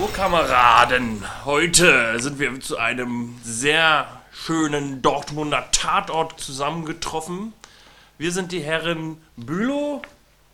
[0.00, 7.52] So, Kameraden, heute sind wir zu einem sehr schönen Dortmunder Tatort zusammengetroffen.
[8.16, 10.00] Wir sind die Herren Bülow.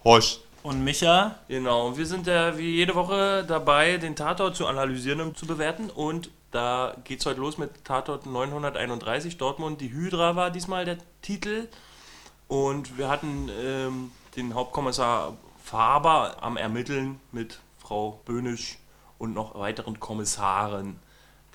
[0.03, 0.41] Horst.
[0.65, 5.21] Und Micha, Genau, und wir sind ja wie jede Woche dabei, den Tatort zu analysieren
[5.21, 5.91] und zu bewerten.
[5.91, 9.81] Und da geht's heute los mit Tatort 931 Dortmund.
[9.81, 11.69] Die Hydra war diesmal der Titel.
[12.49, 18.79] Und wir hatten ähm, den Hauptkommissar Faber am Ermitteln mit Frau Böhnisch
[19.19, 20.97] und noch weiteren Kommissaren.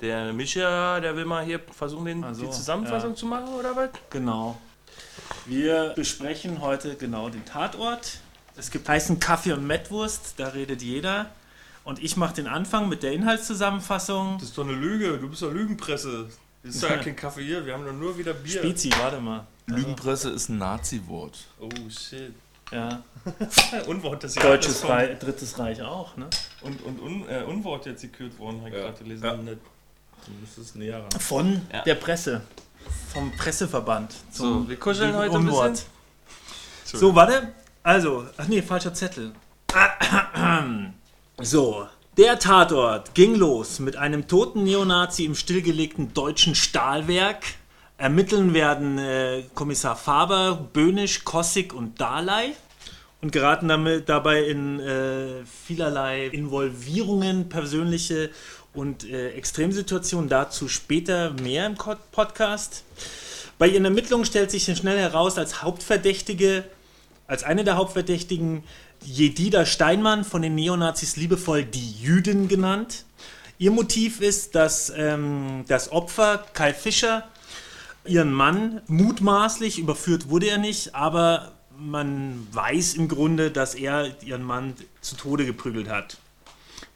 [0.00, 3.16] Der Micha, der will mal hier versuchen, den, Ach so, die Zusammenfassung ja.
[3.16, 3.90] zu machen, oder was?
[4.10, 4.58] genau.
[5.46, 8.18] Wir besprechen heute genau den Tatort.
[8.56, 11.30] Es gibt heißen Kaffee und Mettwurst, da redet jeder.
[11.84, 14.38] Und ich mache den Anfang mit der Inhaltszusammenfassung.
[14.38, 16.28] Das ist doch eine Lüge, du bist doch Lügenpresse.
[16.62, 18.58] Das ist ja kein Kaffee hier, wir haben doch nur wieder Bier.
[18.58, 19.46] Spezi, warte mal.
[19.66, 21.38] Lügenpresse ist ein Nazi-Wort.
[21.60, 22.34] Oh shit.
[22.72, 23.02] Ja.
[23.86, 26.28] Unwort des Deutsches vom- Reich, Drittes Reich auch, ne?
[26.62, 28.80] Und, und un, äh, Unwort jetzt gekürt worden, habe ich Ja.
[28.82, 29.24] gerade gelesen.
[29.24, 29.36] Ja.
[29.36, 29.58] Nicht.
[30.26, 31.10] Du müsstest näher ran.
[31.20, 31.82] Von Ja.
[31.82, 32.40] der Presse.
[33.12, 34.14] Vom Presseverband.
[34.32, 35.70] So, wir kuscheln heute ein Unwort.
[35.72, 36.98] bisschen.
[37.00, 37.52] So, warte.
[37.82, 39.32] Also, ach nee, falscher Zettel.
[41.40, 41.86] So,
[42.18, 47.42] der Tatort ging los mit einem toten Neonazi im stillgelegten deutschen Stahlwerk.
[48.02, 52.52] Ermitteln werden äh, Kommissar Faber, Böhnisch, Kossig und Daley
[53.20, 58.30] und geraten damit dabei in äh, vielerlei Involvierungen, persönliche
[58.74, 60.28] und äh, Extremsituationen.
[60.28, 62.82] Dazu später mehr im Podcast.
[63.56, 66.64] Bei ihren Ermittlungen stellt sich schnell heraus, als Hauptverdächtige,
[67.28, 68.64] als eine der Hauptverdächtigen,
[69.04, 73.04] Jedida Steinmann, von den Neonazis liebevoll die Jüdin genannt.
[73.58, 77.28] Ihr Motiv ist, dass ähm, das Opfer, Kai Fischer,
[78.04, 84.42] ihren Mann mutmaßlich, überführt wurde er nicht, aber man weiß im Grunde, dass er ihren
[84.42, 86.18] Mann zu Tode geprügelt hat.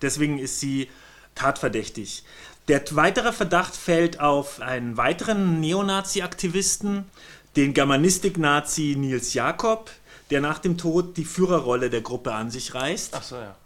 [0.03, 0.89] Deswegen ist sie
[1.35, 2.25] tatverdächtig.
[2.69, 7.05] Der weitere Verdacht fällt auf einen weiteren Neonazi-Aktivisten,
[7.55, 9.91] den Germanistik-Nazi Nils Jakob,
[10.31, 13.15] der nach dem Tod die Führerrolle der Gruppe an sich reißt.
[13.15, 13.57] Achso, ja.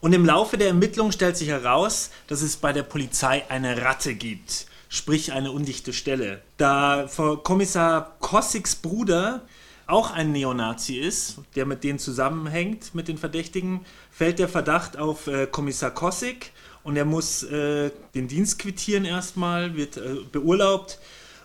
[0.00, 4.14] Und im Laufe der Ermittlungen stellt sich heraus, dass es bei der Polizei eine Ratte
[4.14, 6.42] gibt, sprich eine undichte Stelle.
[6.56, 7.08] Da
[7.42, 9.42] Kommissar Kossigs Bruder
[9.86, 15.28] auch ein Neonazi ist, der mit denen zusammenhängt, mit den Verdächtigen, fällt der Verdacht auf
[15.28, 16.52] äh, Kommissar Kossig
[16.82, 20.98] und er muss äh, den Dienst quittieren erstmal, wird äh, beurlaubt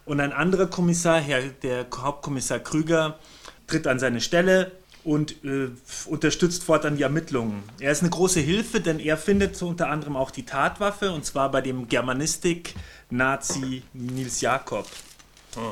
[0.06, 3.20] und ein anderer Kommissar, Herr, der Hauptkommissar Krüger,
[3.68, 4.72] tritt an seine Stelle
[5.04, 5.70] und äh,
[6.08, 7.64] unterstützt fortan die Ermittlungen.
[7.80, 11.50] Er ist eine große Hilfe, denn er findet unter anderem auch die Tatwaffe und zwar
[11.52, 11.88] bei dem
[13.12, 14.88] Germanistik-Nazi Nils Jakob.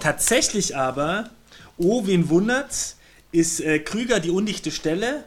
[0.01, 1.29] Tatsächlich aber,
[1.77, 2.97] oh, wen wundert's,
[3.31, 5.23] ist äh, Krüger die undichte Stelle,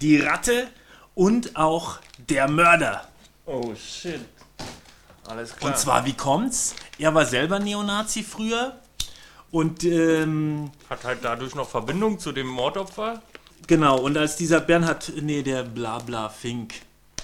[0.00, 0.68] die Ratte
[1.14, 3.08] und auch der Mörder.
[3.46, 4.20] Oh shit.
[5.26, 5.70] Alles klar.
[5.70, 6.74] Und zwar, wie kommt's?
[6.98, 8.78] Er war selber Neonazi früher
[9.50, 13.22] und ähm, Hat halt dadurch noch Verbindung zu dem Mordopfer.
[13.66, 16.74] Genau, und als dieser Bernhard, nee, der Blabla Fink,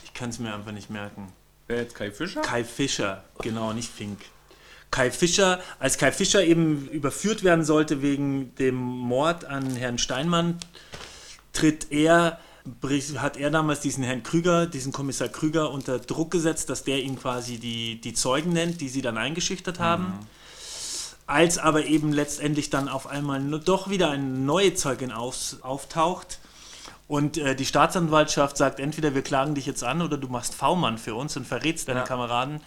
[0.04, 1.32] ich kann es mir einfach nicht merken.
[1.68, 2.42] Wer jetzt Kai Fischer?
[2.42, 4.20] Kai Fischer, genau, nicht Fink.
[4.90, 10.58] Kai Fischer, als Kai Fischer eben überführt werden sollte wegen dem Mord an Herrn Steinmann,
[11.52, 12.38] tritt er,
[13.16, 17.18] hat er damals diesen Herrn Krüger, diesen Kommissar Krüger unter Druck gesetzt, dass der ihn
[17.18, 20.26] quasi die, die Zeugen nennt, die sie dann eingeschüchtert haben.
[21.26, 26.38] Als aber eben letztendlich dann auf einmal doch wieder eine neue Zeugin auf, auftaucht
[27.08, 30.98] und äh, die Staatsanwaltschaft sagt, entweder wir klagen dich jetzt an oder du machst V-Mann
[30.98, 32.04] für uns und verrätst deine Ja.
[32.06, 32.60] Kameraden,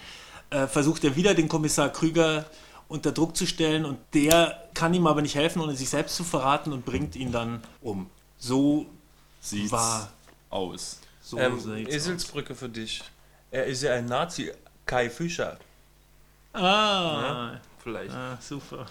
[0.49, 2.45] äh, versucht er wieder den Kommissar Krüger
[2.87, 6.23] unter Druck zu stellen und der kann ihm aber nicht helfen, ohne sich selbst zu
[6.23, 8.09] verraten und bringt ihn dann um.
[8.37, 8.85] So
[9.41, 10.09] Sieht's war.
[10.49, 10.99] aus.
[11.21, 13.03] So ähm, sieht's Eselsbrücke für dich.
[13.51, 14.51] Er ist ja ein Nazi.
[14.85, 15.59] Kai Fischer.
[16.53, 16.61] aus.
[16.61, 18.11] Ah, Vielleicht.
[18.13, 18.85] ah, super.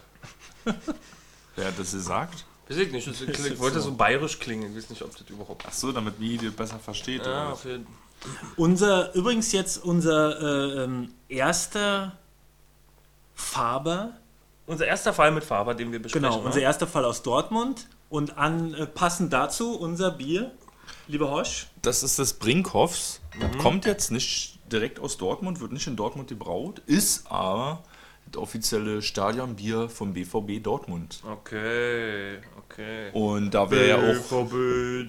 [1.57, 2.45] Wer hat das gesagt?
[2.69, 3.07] Weiß ich nicht.
[3.07, 4.71] Das klingt, wollte so bayerisch klingen.
[4.73, 5.65] Ich weiß nicht, ob das überhaupt.
[5.67, 7.25] Ach so, damit wie ihr besser versteht.
[7.27, 7.87] Ja, auf jeden
[8.57, 10.41] Unser, übrigens jetzt unser
[10.81, 12.17] äh, ähm, erster
[13.35, 14.13] Faber,
[14.67, 16.29] Unser erster Fall mit Faber, den wir besprechen.
[16.29, 20.51] genau, unser erster Fall aus Dortmund und an, äh, passend dazu unser Bier,
[21.07, 21.69] lieber Hosch.
[21.83, 23.21] Das ist das Brinkhoffs.
[23.39, 23.59] Mhm.
[23.59, 27.83] Kommt jetzt nicht direkt aus Dortmund, wird nicht in Dortmund gebraut, ist aber
[28.31, 31.23] das offizielle Stadionbier vom BVB Dortmund.
[31.25, 32.39] Okay,
[32.71, 33.11] okay.
[33.13, 34.49] Und da wir ja auch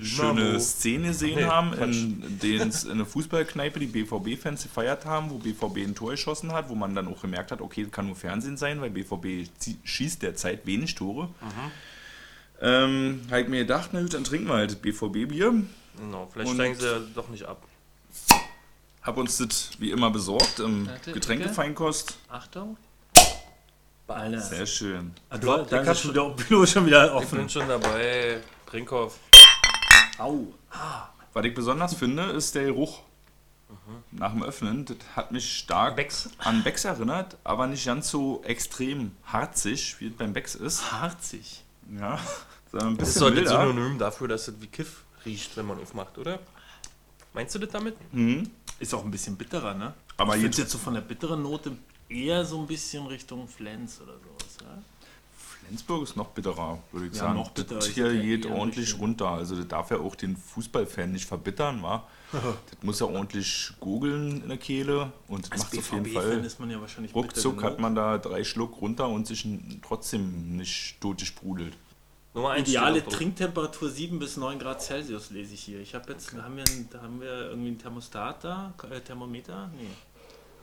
[0.01, 0.59] schöne.
[0.59, 5.37] Szene gesehen Nee, haben, in denen es in einer Fußballkneipe die BVB-Fans gefeiert haben, wo
[5.37, 8.15] BVB ein Tor geschossen hat, wo man dann auch gemerkt hat, okay, das kann nur
[8.15, 9.47] Fernsehen sein, weil BVB
[9.83, 11.29] schießt derzeit wenig Tore.
[12.61, 15.63] Ähm, halt mir gedacht, na gut, dann trinken wir halt BVB-Bier.
[15.97, 17.63] Genau, vielleicht Und- steigen sie ja doch nicht ab.
[19.01, 22.17] Hab uns das wie immer besorgt im Getränkefeinkost.
[22.27, 22.75] Achtung.
[24.09, 24.39] Alter.
[24.41, 25.13] Sehr schön.
[25.29, 27.37] Ah, Ich du, glaub, dann ich hab ist schon wieder, Pilot schon wieder Ich offen.
[27.39, 28.39] bin schon dabei.
[28.65, 29.17] Brinkhoff.
[30.17, 30.47] Au.
[31.33, 33.01] Was ich besonders finde, ist der Geruch.
[34.11, 36.29] Nach dem Öffnen, das hat mich stark Becks.
[36.39, 40.91] an Becks erinnert, aber nicht ganz so extrem harzig, wie es beim Becks ist.
[40.91, 41.63] Harzig.
[41.99, 42.19] Ja,
[42.71, 43.67] sondern ein Das ist bisschen doch das milder.
[43.73, 46.39] Synonym dafür, dass es wie Kiff riecht, wenn man aufmacht, oder?
[47.33, 47.95] Meinst du das damit?
[48.13, 48.49] Mhm.
[48.79, 49.93] Ist auch ein bisschen bitterer, ne?
[50.17, 51.71] Aber ich finde jetzt so von der bitteren Note
[52.09, 54.57] eher so ein bisschen Richtung Flens oder sowas.
[54.61, 54.81] Ja?
[55.37, 57.35] Flensburg ist noch bitterer, würde ich Ja, sagen.
[57.35, 57.79] noch bitterer.
[57.79, 59.29] Das hier geht ordentlich Richtung- runter.
[59.29, 62.07] Also das darf ja auch den Fußballfan nicht verbittern, wa?
[62.31, 66.45] das muss ja ordentlich gurgeln in der Kehle und das Als macht auf jeden Fall.
[66.45, 69.47] ist man ja wahrscheinlich Ruckzuck bitter hat man da drei Schluck runter und sich
[69.81, 70.97] trotzdem nicht
[72.35, 75.79] 1 Ideale Trinktemperatur 7 bis 9 Grad Celsius lese ich hier.
[75.79, 76.63] Ich habe jetzt, haben wir,
[77.01, 78.73] haben wir irgendwie ein Thermostat da?
[78.89, 79.69] Äh, Thermometer?
[79.75, 79.87] Nee.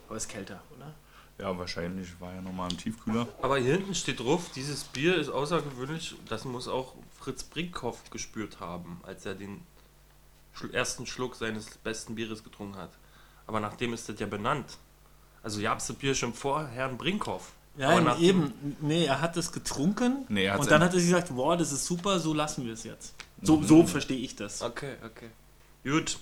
[0.07, 0.93] Aber ist kälter, oder?
[1.39, 3.27] Ja, wahrscheinlich war ja nochmal im Tiefkühler.
[3.41, 6.15] Aber hier hinten steht drauf, dieses Bier ist außergewöhnlich.
[6.27, 9.61] Das muss auch Fritz Brinkhoff gespürt haben, als er den
[10.71, 12.91] ersten Schluck seines besten Bieres getrunken hat.
[13.45, 14.77] Aber nachdem ist das ja benannt.
[15.43, 17.51] Also gab es das Bier schon vor Herrn Brinkhoff.
[17.77, 18.75] Ja, eben.
[18.81, 21.71] Nee, er hat es getrunken Nee, er und dann hat er sich gesagt, boah, das
[21.71, 23.13] ist super, so lassen wir es jetzt.
[23.43, 24.63] So, so verstehe ich das.
[24.63, 25.29] Okay, okay.
[25.83, 26.17] Gut.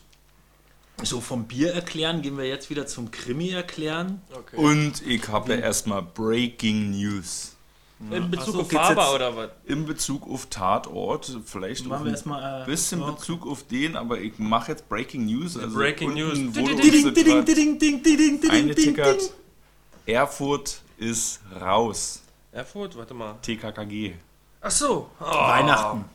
[1.03, 4.21] So vom Bier erklären gehen wir jetzt wieder zum Krimi erklären.
[4.33, 4.55] okay.
[4.55, 7.55] Und ich habe ja erstmal Breaking News.
[8.11, 9.49] In Bezug so, auf Faber jetzt- oder was?
[9.65, 12.63] In Bezug auf Tatort, vielleicht auch Machen wir erstmal.
[12.63, 15.57] Äh, bisschen ja, Bezug auf den, aber ich mache jetzt Breaking News.
[15.57, 16.37] Also Breaking News.
[16.55, 19.21] wurde uns Ding, das ding, grad ding, ding, ding, ding, ding, ding, Eingetickert.
[19.21, 19.29] ding.
[20.13, 22.21] Erfurt ist raus.
[22.51, 23.35] Erfurt, warte mal.
[23.41, 24.15] TKKG.
[24.61, 25.09] Ach so.
[25.19, 25.23] Oh.
[25.23, 26.05] Weihnachten.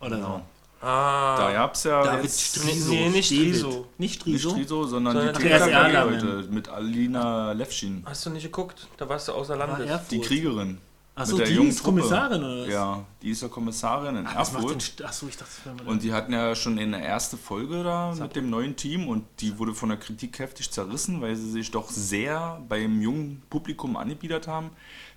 [0.00, 0.40] Oder so.
[0.80, 1.36] Ah.
[1.36, 2.90] Da gab es ja David jetzt Striso.
[2.90, 3.26] Nee, nicht.
[3.26, 3.68] Striso.
[3.68, 4.50] Nicht nicht Striso?
[4.50, 8.02] Striso, sondern, Sondern die TKKG-Leute mit Alina Levschin.
[8.06, 8.88] Hast du nicht geguckt?
[8.96, 9.86] Da warst du außer Landes.
[9.88, 10.10] Erfurt.
[10.10, 10.78] Die Kriegerin.
[11.14, 12.00] Achso, mit der die jungen ist Truppe.
[12.00, 12.68] Kommissarin oder was?
[12.72, 14.80] Ja, die ist ja Kommissarin in denn, Erfurt.
[14.80, 18.14] St- Achso, ich dachte, das Und die hatten ja schon in der ersten Folge da
[18.18, 21.70] mit dem neuen Team und die wurde von der Kritik heftig zerrissen, weil sie sich
[21.72, 24.70] doch sehr beim jungen Publikum angebiedert haben.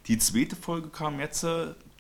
[0.08, 1.46] Die zweite Folge kam jetzt,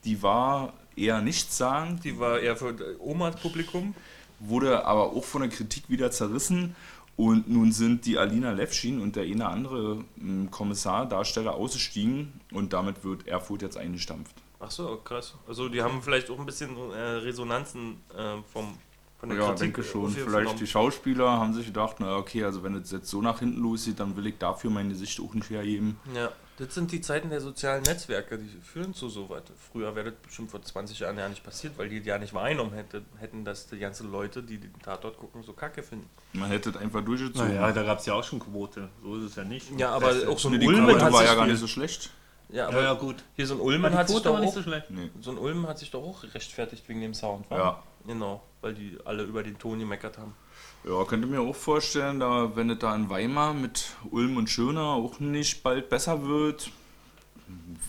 [0.03, 3.93] die war eher nichtssagend, Die war eher für Omas Publikum.
[4.39, 6.75] wurde aber auch von der Kritik wieder zerrissen.
[7.15, 12.73] Und nun sind die Alina Levschin und der eine andere ähm, Kommissar, Darsteller ausgestiegen und
[12.73, 14.35] damit wird Erfurt jetzt eingestampft.
[14.59, 15.35] Ach so, krass.
[15.47, 18.77] Also die haben vielleicht auch ein bisschen äh, Resonanzen äh, vom,
[19.23, 20.11] von der Ja, Kritik denke schon.
[20.11, 23.61] Vielleicht die Schauspieler haben sich gedacht, na okay, also wenn es jetzt so nach hinten
[23.61, 25.97] losgeht, dann will ich dafür mein Gesicht auch nicht hergeben.
[26.13, 29.43] Ja, das sind die Zeiten der sozialen Netzwerke, die führen zu so weit.
[29.71, 32.73] Früher wäre das bestimmt vor 20 Jahren ja nicht passiert, weil die ja nicht wahrgenommen
[32.73, 36.09] hätte, hätten, dass die ganzen Leute, die den Tatort gucken, so kacke finden.
[36.33, 37.55] Man hätte es einfach durchgezogen.
[37.55, 38.89] Naja, da gab es ja auch schon Quote.
[39.01, 39.67] So ist es ja nicht.
[39.79, 42.09] Ja, aber auch so ein die Ulmen Quote war ja gar nicht so schlecht.
[42.53, 43.23] Ja, Ja, aber ja, gut.
[43.35, 44.91] hier so ein Ulmen die hat sich doch auch, so schlecht.
[44.91, 45.09] Nee.
[45.21, 47.57] so ein Ulmen hat sich doch auch rechtfertigt wegen dem Sound, wa?
[47.57, 47.83] Ja.
[48.05, 50.35] Genau, weil die alle über den Ton gemeckert haben.
[50.83, 54.83] Ja, könnte mir auch vorstellen, da, wenn es da in Weimar mit Ulm und Schöner
[54.83, 56.69] auch nicht bald besser wird,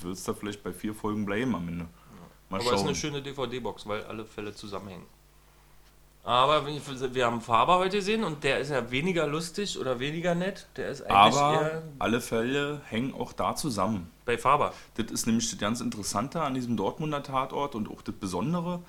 [0.00, 1.87] wird es da vielleicht bei vier Folgen bleiben am Ende.
[2.49, 5.06] Mal Aber es ist eine schöne DVD-Box, weil alle Fälle zusammenhängen.
[6.25, 10.66] Aber wir haben Faber heute gesehen und der ist ja weniger lustig oder weniger nett.
[10.76, 14.11] Der ist eigentlich Aber alle Fälle hängen auch da zusammen.
[14.25, 14.73] bei Faber.
[14.95, 18.81] Das ist nämlich das ganz Interessante an diesem Dortmunder Tatort und auch das Besondere,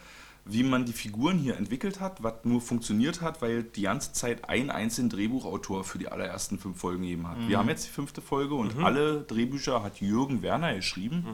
[0.45, 4.47] wie man die Figuren hier entwickelt hat, was nur funktioniert hat, weil die ganze Zeit
[4.47, 7.37] ein einzelnen Drehbuchautor für die allerersten fünf Folgen gegeben hat.
[7.49, 11.25] Wir haben jetzt die fünfte Folge und alle Drehbücher hat Jürgen Werner geschrieben.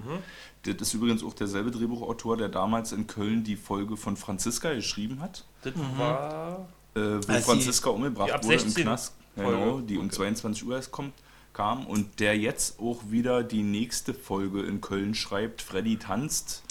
[0.63, 5.19] Das ist übrigens auch derselbe Drehbuchautor, der damals in Köln die Folge von Franziska geschrieben
[5.21, 6.67] hat, Das war.
[6.95, 9.13] äh, wo Als sie- Franziska die umgebracht ab wurde 16 im Knast.
[9.35, 11.13] Genau, die um 22 Uhr erst kommt,
[11.53, 16.63] kam und der jetzt auch wieder die nächste Folge in Köln schreibt, Freddy tanzt,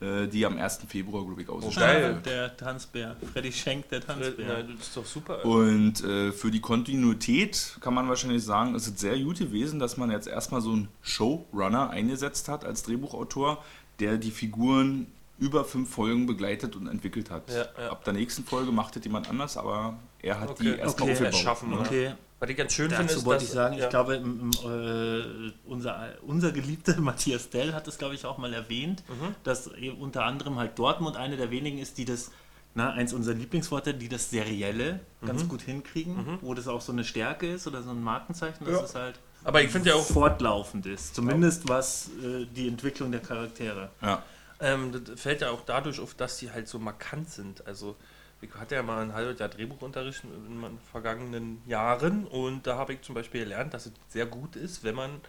[0.00, 0.80] äh, die am 1.
[0.88, 2.14] Februar, glaube ich, ausgestrahlt geil.
[2.16, 2.26] wird.
[2.26, 3.16] Der Tanzbär.
[3.32, 4.46] Freddy Schenk, der Tanzbär.
[4.46, 5.44] Na, das ist doch super.
[5.44, 9.96] Und äh, für die Kontinuität kann man wahrscheinlich sagen, es ist sehr gut gewesen, dass
[9.96, 13.62] man jetzt erstmal so einen Showrunner eingesetzt hat als Drehbuchautor,
[14.00, 15.06] der die Figuren
[15.38, 17.50] über fünf Folgen begleitet und entwickelt hat.
[17.50, 17.90] Ja, ja.
[17.90, 20.80] Ab der nächsten Folge macht es jemand anders, aber er hat die Okay.
[20.80, 21.12] erstmal Okay.
[21.12, 21.34] aufgebaut.
[21.34, 21.80] Erschaffen, oder?
[21.82, 24.14] Okay, Was ich ganz schön finde, dazu ist, wollte dass, ich sagen, ja, ich glaube,
[24.16, 29.02] im, im, äh, unser, unser geliebter Matthias Dell hat es, glaube ich, auch mal erwähnt,
[29.08, 29.34] Mhm.
[29.44, 32.30] dass eben unter anderem halt Dortmund eine der wenigen ist, die das,
[32.74, 35.26] na, eins unserer Lieblingsworte, die das Serielle Mhm.
[35.26, 38.74] ganz gut hinkriegen, wo das auch so eine Stärke ist oder so ein Markenzeichen, dass
[38.74, 38.82] Ja.
[38.84, 41.14] es halt Aber ich finde ja auch, fortlaufend ist.
[41.14, 43.90] Zumindest was äh, die Entwicklung der Charaktere.
[44.00, 44.22] Ja.
[44.64, 47.66] Ähm, das fällt ja auch dadurch auf, dass die halt so markant sind.
[47.66, 47.96] Also
[48.40, 52.92] ich hatte ja mal ein halbes Jahr Drehbuchunterricht in meinen vergangenen Jahren und da habe
[52.94, 55.20] ich zum Beispiel gelernt, dass es sehr gut ist, wenn man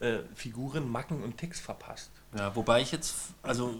[0.00, 2.10] äh, Figuren, Macken und Text verpasst.
[2.36, 3.74] Ja, wobei ich jetzt, also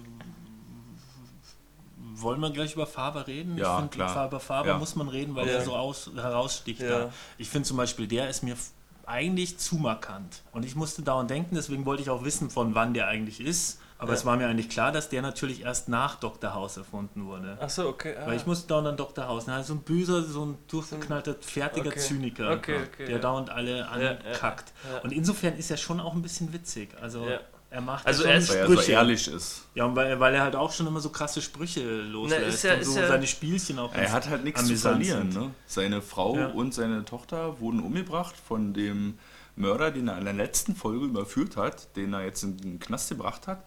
[2.15, 3.59] wollen wir gleich über Faber reden?
[3.59, 4.27] Ja, ich find, klar.
[4.29, 4.79] Über Faber Ja.
[4.79, 5.55] muss man reden, weil Ja.
[5.55, 6.81] er so aus, heraussticht.
[6.81, 6.89] Ja.
[7.07, 7.13] Da.
[7.39, 8.57] Ich finde zum Beispiel, der ist mir
[9.05, 10.43] eigentlich zu markant.
[10.53, 13.81] Und ich musste dauernd denken, deswegen wollte ich auch wissen, von wann der eigentlich ist.
[13.99, 14.15] Aber Ja.
[14.19, 16.53] es war mir eigentlich klar, dass der natürlich erst nach Dr.
[16.53, 17.57] House erfunden wurde.
[17.61, 18.15] Achso, okay.
[18.21, 18.27] ah.
[18.27, 19.27] Weil ich musste dauernd an Dr.
[19.27, 19.45] House.
[19.47, 21.99] Na, so ein böser, so ein durchgeknallter, fertiger Okay.
[22.01, 23.19] Zyniker, Okay, okay, der ja.
[23.19, 24.73] dauernd alle Ja, ja, ankackt.
[24.93, 24.99] ja.
[25.01, 26.91] Und insofern ist er schon auch ein bisschen witzig.
[27.01, 27.41] Also Ja.
[27.71, 28.93] er macht Also schon er ist- Weil er so Sprüche.
[28.93, 29.63] ehrlich ist.
[29.75, 32.75] Ja, und weil, weil er halt auch schon immer so krasse Sprüche loslässt ist ja-
[32.75, 35.31] und so seine Spielchen auch Er hat halt nichts zu verlieren.
[35.31, 35.51] Ne?
[35.67, 36.49] Seine Frau Ja.
[36.49, 39.19] und seine Tochter wurden umgebracht von dem
[39.59, 43.09] Mörder, den er in der letzten Folge überführt hat, den er jetzt in den Knast
[43.09, 43.65] gebracht hat.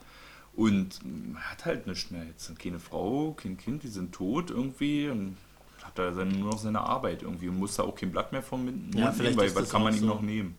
[0.60, 2.26] Und mm, er hat halt nichts mehr.
[2.26, 5.08] Jetzt keine Frau, kein Kind, die sind tot irgendwie.
[5.08, 5.38] Und
[5.82, 8.44] hat er dann nur noch seine Arbeit irgendwie und muss da auch kein Blatt mehr
[8.44, 10.08] vom Mund Ja, nehmen, weil was kann man auch ihm so.
[10.08, 10.56] noch nehmen?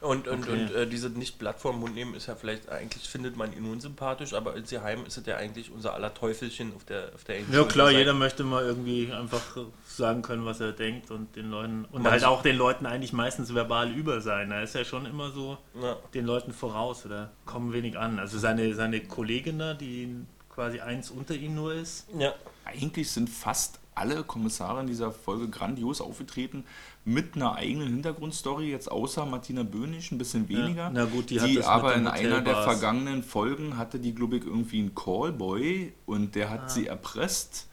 [0.00, 0.52] Und, und, Okay.
[0.52, 3.52] und äh, diese nicht Blatt vor den Mund nehmen ist ja vielleicht, eigentlich findet man
[3.56, 7.40] ihn unsympathisch, aber insgeheim ist es ja eigentlich unser aller Teufelchen auf der auf der
[7.40, 7.98] Ja klar, Seite.
[8.00, 9.42] jeder möchte mal irgendwie einfach
[9.88, 13.14] sagen können, was er denkt und den Leuten und Manche- halt auch den Leuten eigentlich
[13.14, 14.50] meistens verbal über sein.
[14.50, 15.96] Er ist ja schon immer so Ja.
[16.12, 18.18] den Leuten voraus oder kommen wenig an.
[18.18, 20.14] Also seine, seine Kollegin da, die
[20.50, 22.06] quasi eins unter ihm nur ist.
[22.18, 22.34] ja.
[22.66, 26.64] Eigentlich sind fast alle Kommissare in dieser Folge grandios aufgetreten
[27.04, 30.90] mit einer eigenen Hintergrundstory, jetzt außer Martina Bönig ein bisschen weniger.
[30.90, 34.36] na gut, die hat das mit aber in einer der vergangenen Folgen hatte die, glaube
[34.38, 36.68] ich, irgendwie einen Callboy und der hat Ah.
[36.68, 37.68] sie erpresst.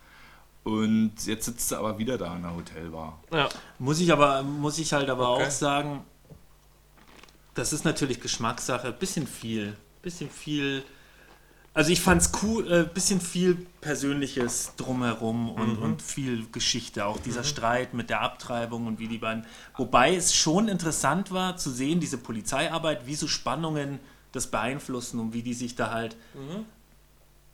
[0.63, 3.19] Und jetzt sitzt sie aber wieder da in der Hotelbar.
[3.33, 3.49] ja.
[3.79, 5.45] Muss ich aber, muss ich halt aber Okay.
[5.45, 6.01] auch sagen,
[7.55, 10.83] das ist natürlich Geschmackssache, bisschen viel, bisschen viel.
[11.73, 15.83] Also ich fand's cool, äh, bisschen viel Persönliches drumherum und, Mhm.
[15.83, 19.45] und viel Geschichte, auch dieser Streit mit der Abtreibung und wie die beiden.
[19.77, 23.99] Wobei es schon interessant war zu sehen, diese Polizeiarbeit, wie so Spannungen
[24.33, 26.65] das beeinflussen und wie die sich da halt, Mhm.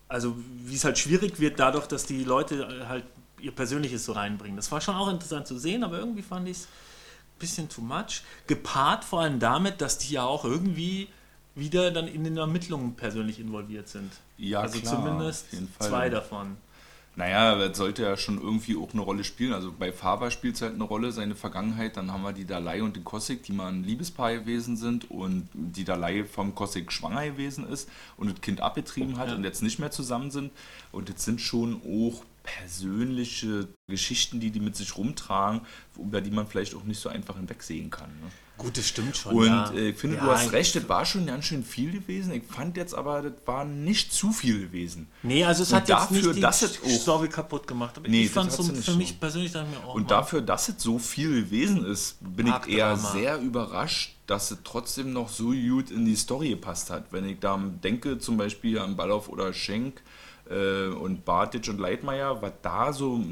[0.07, 3.05] also wie es halt schwierig wird dadurch, dass die Leute äh, halt
[3.39, 4.55] ihr Persönliches so reinbringen.
[4.57, 7.81] Das war schon auch interessant zu sehen, aber irgendwie fand ich es ein bisschen too
[7.81, 8.24] much.
[8.47, 11.07] Gepaart vor allem damit, dass die ja auch irgendwie
[11.57, 14.11] wieder dann in den Ermittlungen persönlich involviert sind.
[14.37, 15.47] Ja, also klar, zumindest
[15.79, 16.57] zwei davon.
[17.15, 19.51] Naja, das sollte ja schon irgendwie auch eine Rolle spielen.
[19.51, 21.97] Also bei Faber spielt es halt eine Rolle, seine Vergangenheit.
[21.97, 25.49] Dann haben wir die Dalai und den Kossig, die mal ein Liebespaar gewesen sind und
[25.53, 29.35] die Dalai vom Kossig schwanger gewesen ist und das Kind abgetrieben hat Ja.
[29.35, 30.51] und jetzt nicht mehr zusammen sind.
[30.91, 35.61] Und das sind schon auch persönliche Geschichten, die die mit sich rumtragen,
[35.97, 38.09] über die man vielleicht auch nicht so einfach hinwegsehen kann.
[38.21, 38.27] Ne?
[38.57, 39.35] Gut, das stimmt schon.
[39.35, 39.71] Und ja.
[39.71, 42.33] äh, ich finde, ja, du hast recht, das war schon ganz schön viel gewesen.
[42.33, 45.07] Ich fand jetzt aber, das war nicht zu viel gewesen.
[45.21, 47.97] Nee, also es Und hat jetzt dafür, nicht die dass es auch- Story kaputt gemacht.
[47.97, 50.03] Aber Nee, ich das fand hat so für mich persönlich, dachte ich mir, oh, Und
[50.03, 50.07] Mann.
[50.07, 53.11] dafür, dass es so viel gewesen ist, bin ich eher Drama.
[53.11, 57.11] sehr überrascht, dass es trotzdem noch so gut in die Story gepasst hat.
[57.11, 60.01] Wenn ich da denke, zum Beispiel an Ballauf oder Schenk
[60.49, 63.23] und Bartic und Leitmeier, was da so,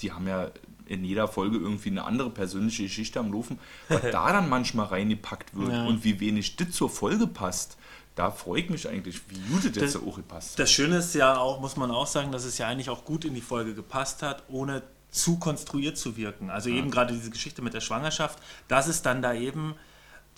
[0.00, 0.50] die haben ja
[0.86, 3.58] in jeder Folge irgendwie eine andere persönliche Geschichte am Laufen,
[3.88, 5.86] was da dann manchmal reingepackt wird Ja.
[5.86, 7.78] und wie wenig das zur Folge passt.
[8.16, 10.58] Da freue ich mich eigentlich, wie gut das jetzt Das- auch gepasst hat.
[10.60, 13.24] Das Schöne ist ja auch, muss man auch sagen, dass es ja eigentlich auch gut
[13.24, 16.50] in die Folge gepasst hat, ohne zu konstruiert zu wirken.
[16.50, 19.74] Also eben gerade diese Geschichte mit der Schwangerschaft, dass es dann da eben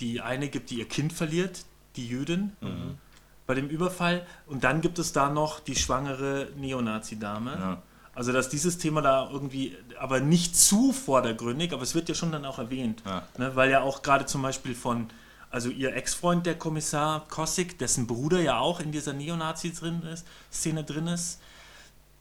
[0.00, 1.64] die eine gibt, die ihr Kind verliert,
[1.96, 2.52] die Jüdin,
[3.47, 4.26] bei dem Überfall.
[4.47, 7.50] Und dann gibt es da noch die schwangere Neonazi-Dame.
[7.53, 7.83] Ja.
[8.15, 12.33] Also dass dieses Thema da irgendwie, aber nicht zu vordergründig, aber es wird ja schon
[12.33, 13.03] dann auch erwähnt.
[13.05, 13.23] Ja.
[13.37, 15.09] Ne, weil ja auch gerade zum Beispiel von,
[15.50, 20.26] also ihr Ex-Freund, der Kommissar Kossig, dessen Bruder ja auch in dieser Neonazi drin ist,
[20.50, 21.41] Szene drin ist,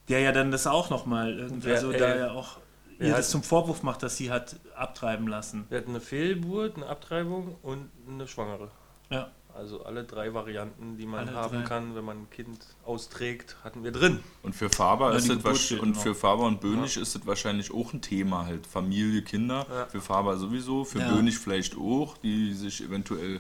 [0.10, 2.58] der ja dann das auch nochmal irgendwie, Ja, also ey, da ja auch
[3.00, 5.66] ihr das zum Vorwurf macht, dass sie hat abtreiben lassen.
[5.70, 8.70] Wir hatten eine Fehlgeburt, eine Abtreibung und eine Schwangere.
[9.10, 9.30] Ja.
[9.56, 11.64] Also alle drei Varianten, die man Alle haben drei.
[11.64, 14.20] kann, wenn man ein Kind austrägt, hatten wir drin.
[14.44, 15.26] Und für Faber Ja, ist
[15.62, 19.66] steht und für Faber und Bönig ist das wahrscheinlich auch ein Thema halt Familie, Kinder.
[19.70, 19.86] Ja.
[19.86, 21.10] Für Faber sowieso, für Ja.
[21.14, 23.40] Bönig vielleicht auch, die sich eventuell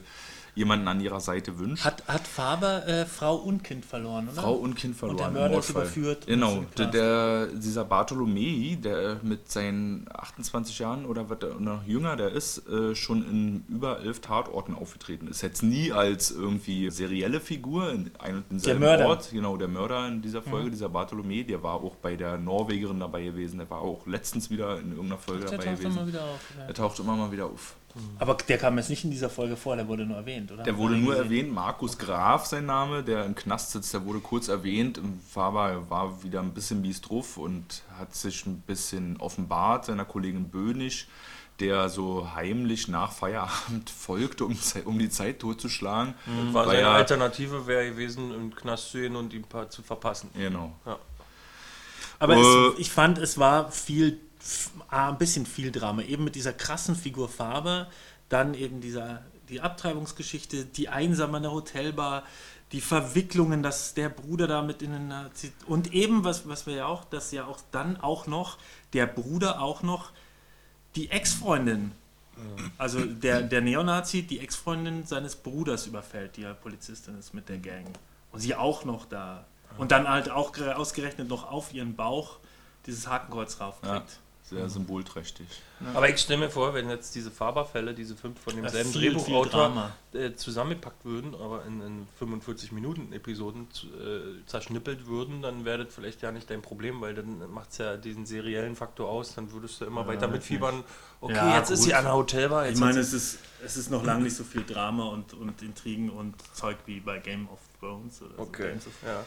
[0.56, 1.86] jemanden an ihrer Seite wünscht.
[1.86, 4.42] Hat, hat Faber äh, Frau und Kind verloren, oder?
[4.42, 5.18] Frau und Kind verloren.
[5.18, 10.80] der im Mörder ist überführt und Genau, der, der, dieser Bartolomei, der mit seinen 28
[10.80, 15.28] Jahren oder was der noch jünger der ist, äh, schon in über elf Tatorten aufgetreten
[15.28, 15.42] ist.
[15.42, 19.04] Jetzt nie als irgendwie serielle Figur in einem und denselben Mörder.
[19.06, 19.10] Mhm.
[19.10, 19.30] Ort.
[19.32, 23.24] Genau, der Mörder in dieser Folge, dieser Bartolomei, der war auch bei der Norwegerin dabei
[23.24, 23.58] gewesen.
[23.58, 26.00] Der war auch letztens wieder in irgendeiner Folge Der dabei taucht gewesen.
[26.00, 26.40] auf.
[26.58, 26.66] Ja.
[26.68, 27.76] Er taucht immer mal wieder auf.
[28.20, 30.64] Aber der kam jetzt nicht in dieser Folge vor, der wurde nur erwähnt, oder?
[30.64, 31.24] Der wurde nur gesehen?
[31.26, 35.00] erwähnt, Markus Graf sein Name, der im Knast sitzt, der wurde kurz erwähnt.
[35.32, 40.50] Faber war wieder ein bisschen mies drauf und hat sich ein bisschen offenbart seiner Kollegin
[40.50, 41.08] Bönig,
[41.62, 46.16] der so heimlich nach Feierabend folgte, um, um die Zeit totzuschlagen.
[46.52, 49.82] War Weil seine er- Alternative wäre gewesen, im Knast zu gehen und ihn paar zu
[49.84, 50.30] verpassen.
[50.36, 50.74] Genau.
[52.20, 52.40] Aber Äh,
[52.74, 54.20] es, ich fand, es war viel,
[54.90, 56.02] ah, ein bisschen viel Drama.
[56.04, 57.88] Eben mit dieser krassen Figur Faber,
[58.30, 62.24] dann eben dieser, die Abtreibungsgeschichte, die Einsame an der Hotelbar,
[62.72, 66.76] die Verwicklungen, dass der Bruder da mit in den Nazi und eben, was, was wir
[66.76, 68.58] ja auch, dass ja auch dann auch noch
[68.94, 70.12] der Bruder auch noch
[70.96, 71.92] die Ex-Freundin,
[72.78, 77.60] also der, der Neonazi, die Ex-Freundin seines Bruders überfällt, die ja Polizistin ist mit der
[77.60, 77.86] Gang.
[78.32, 79.46] Und sie auch noch da.
[79.78, 82.40] Und dann halt auch gere- ausgerechnet noch auf ihren Bauch
[82.86, 84.20] dieses Hakenkreuz Ja, raufkriegt.
[84.48, 85.48] Sehr symbolträchtig.
[85.96, 89.14] Aber ich stelle mir vor, wenn jetzt diese Faberfälle, diese fünf von demselben ist viel,
[89.14, 95.66] Drehbuchautor äh, zusammengepackt würden, aber in, in 45 Minuten Episoden zu, äh, zerschnippelt würden, dann
[95.66, 99.10] wäre das vielleicht ja nicht dein Problem, weil dann macht es ja diesen seriellen Faktor
[99.10, 100.84] aus, dann würdest du immer Ja, weiter mitfiebern.
[101.22, 101.88] Okay, Ja, jetzt ist gut.
[101.88, 102.66] sie an der Hotelbar.
[102.68, 105.62] Jetzt Ich meine, es ist, es ist noch lange nicht so viel Drama und, und
[105.64, 108.42] Intrigen und Zeug wie bei Game of Thrones oder so.
[108.44, 109.24] okay, of ja.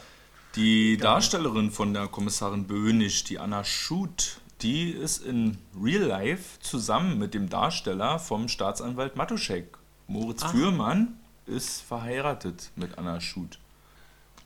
[0.55, 7.17] Die Darstellerin von der Kommissarin Bönig, die Anna Schut, die ist in Real Life zusammen
[7.17, 9.77] mit dem Darsteller vom Staatsanwalt Matuschek.
[10.07, 10.49] Moritz Ah.
[10.49, 13.59] Fürmann ist verheiratet mit Anna Schut.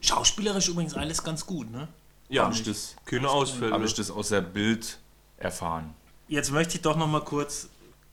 [0.02, 1.88] Schauspielerisch übrigens alles ganz gut, ne?
[2.30, 3.74] Ja, Habe ich, das- keine Ausfälle.
[3.74, 5.00] hab ich das aus der Bild
[5.38, 5.94] erfahren.
[6.28, 7.70] Jetzt möchte ich doch noch mal kurz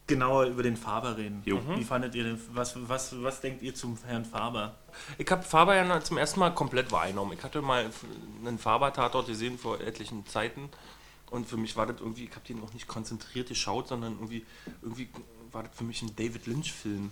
[0.07, 1.43] genauer über den Faber reden.
[1.45, 1.61] Jo.
[1.77, 4.75] Wie fandet ihr den, was, was, was denkt ihr zum Herrn Faber?
[5.19, 7.33] Ich habe Faber ja noch zum ersten Mal komplett wahrgenommen.
[7.33, 7.89] Ich hatte mal
[8.45, 10.69] einen Faber-Tatort gesehen vor etlichen Zeiten
[11.31, 14.45] und für mich war das irgendwie, ich habe den noch nicht konzentriert geschaut, sondern irgendwie,
[14.83, 15.09] irgendwie
[15.53, 17.11] war das für mich ein David Lynch-Film.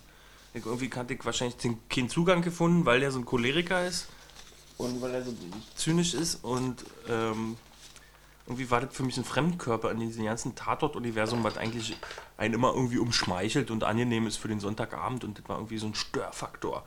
[0.54, 4.08] Irgendwie hatte ich wahrscheinlich den, keinen Zugang gefunden, weil der so ein Choleriker ist
[4.76, 5.32] und weil er so
[5.76, 7.56] zynisch ist und ähm,
[8.46, 11.96] irgendwie war das für mich ein Fremdkörper in diesem ganzen Tatort-Universum, was eigentlich
[12.38, 15.86] einen immer irgendwie umschmeichelt und angenehm ist für den Sonntagabend und das war irgendwie so
[15.86, 16.84] ein Störfaktor.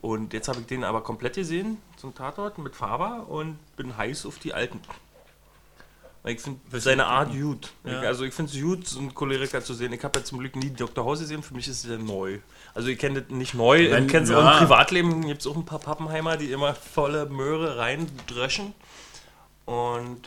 [0.00, 4.26] Und jetzt habe ich den aber komplett gesehen, zum Tatort mit Faber und bin heiß
[4.26, 4.80] auf die alten.
[6.28, 7.72] Ich finde seine Art gut.
[7.84, 8.00] Ja.
[8.00, 9.92] Also ich finde es gut, so einen Choleriker zu sehen.
[9.92, 11.04] Ich habe ja zum Glück nie Dr.
[11.04, 12.38] House gesehen, für mich ist er neu.
[12.74, 14.38] Also ich kenne das nicht neu, Wenn- ich kenne es ja.
[14.38, 18.74] auch im Privatleben, gibt es auch ein paar Pappenheimer, die immer volle Möhre reindröschen.
[19.64, 20.20] Und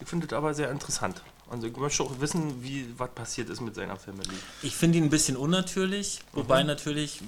[0.00, 1.22] ich finde das aber sehr interessant.
[1.50, 4.28] Also ich möchte auch wissen, wie was passiert ist mit seiner Family.
[4.62, 6.66] Ich finde ihn ein bisschen unnatürlich, wobei Mhm.
[6.66, 7.22] natürlich,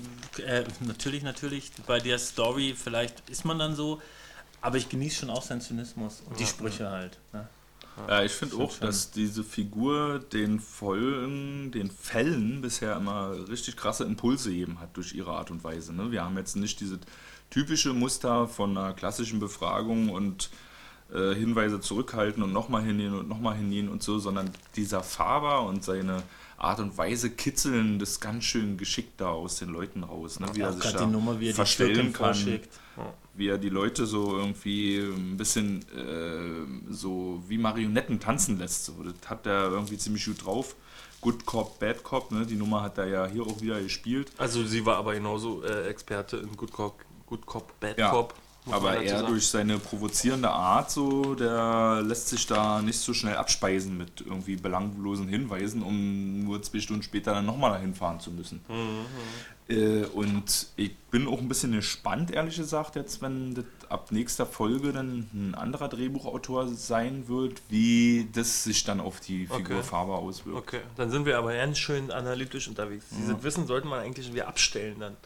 [0.45, 4.01] äh, natürlich, natürlich, bei der Story vielleicht ist man dann so,
[4.61, 7.17] aber ich genieße schon auch seinen Zynismus und die Sprüche halt.
[7.33, 7.49] Ne?
[8.09, 8.87] Ja, ich finde auch, schon.
[8.87, 15.15] dass diese Figur den Folgen, den Fällen bisher immer richtig krasse Impulse gegeben hat durch
[15.15, 15.93] ihre Art und Weise.
[15.93, 16.11] Ne?
[16.11, 16.99] Wir haben jetzt nicht diese
[17.51, 20.51] typische Muster von einer klassischen Befragung und
[21.13, 25.85] äh, Hinweise zurückhalten und nochmal hingehen und nochmal hingehen und so, sondern dieser Faber und
[25.85, 26.23] seine
[26.61, 30.41] Art und Weise kitzeln das ganz schön geschickt da aus den Leuten raus.
[30.41, 30.47] Ne?
[30.53, 32.69] Wie er Auch sich gerade da die Nummer, wie er die verstellen kann vorschickt.
[33.35, 38.85] wie er die Leute so irgendwie ein bisschen äh, so wie Marionetten tanzen lässt.
[38.85, 38.95] So.
[39.03, 40.77] Das hat er irgendwie ziemlich gut drauf.
[41.23, 42.47] Good Cop, Bad Cop, ne?
[42.47, 44.31] die Nummer hat er ja hier auch wieder gespielt.
[44.39, 48.11] Also sie war aber genauso äh, Experte in Good Cop, Good Cop Bad Ja.
[48.11, 48.35] Cop.
[48.67, 49.29] Muss Aber er sagen.
[49.33, 54.57] durch seine provozierende Art, so, der lässt sich da nicht so schnell abspeisen mit irgendwie
[54.57, 58.61] belanglosen Hinweisen, um nur zwei Stunden später dann nochmal dahin fahren zu müssen.
[59.69, 64.45] Äh, und ich bin auch ein bisschen gespannt, ehrlich gesagt, jetzt, wenn das ab nächster
[64.47, 69.83] Folge dann ein anderer Drehbuchautor sein wird, wie das sich dann auf die Figur Okay.
[69.83, 70.59] Faber auswirkt.
[70.59, 73.07] Okay, dann sind wir aber ganz schön analytisch unterwegs.
[73.11, 75.17] Dieses Wissen sollte man eigentlich wieder abstellen dann.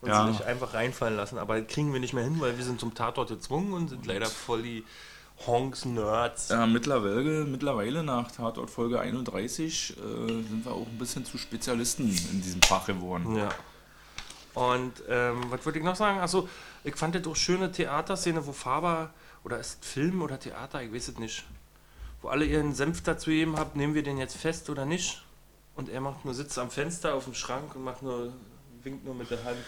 [0.00, 0.24] Und Ja.
[0.24, 1.38] sie nicht einfach reinfallen lassen.
[1.38, 4.06] Aber das kriegen wir nicht mehr hin, weil wir sind zum Tatort gezwungen und sind
[4.06, 4.84] leider voll die
[5.46, 6.48] Honks, Nerds.
[6.48, 12.04] Ja, mittlerweile, mittlerweile nach Tatort Folge 31 äh, sind wir auch ein bisschen zu Spezialisten
[12.08, 13.36] in diesem Fach geworden.
[13.36, 13.48] Ja.
[14.54, 16.18] Und ähm, was würde ich noch sagen?
[16.20, 16.48] Achso,
[16.84, 19.10] ich fand das auch schöne Theaterszene, wo Faber,
[19.44, 21.44] oder ist es Film oder Theater, ich weiß es nicht,
[22.22, 25.22] wo alle ihren Senf dazu gegeben haben, nehmen wir den jetzt fest oder nicht?
[25.74, 28.32] Und er macht nur, sitzt am Fenster auf dem Schrank und macht nur,
[28.86, 29.58] winkt nur mit der Hand.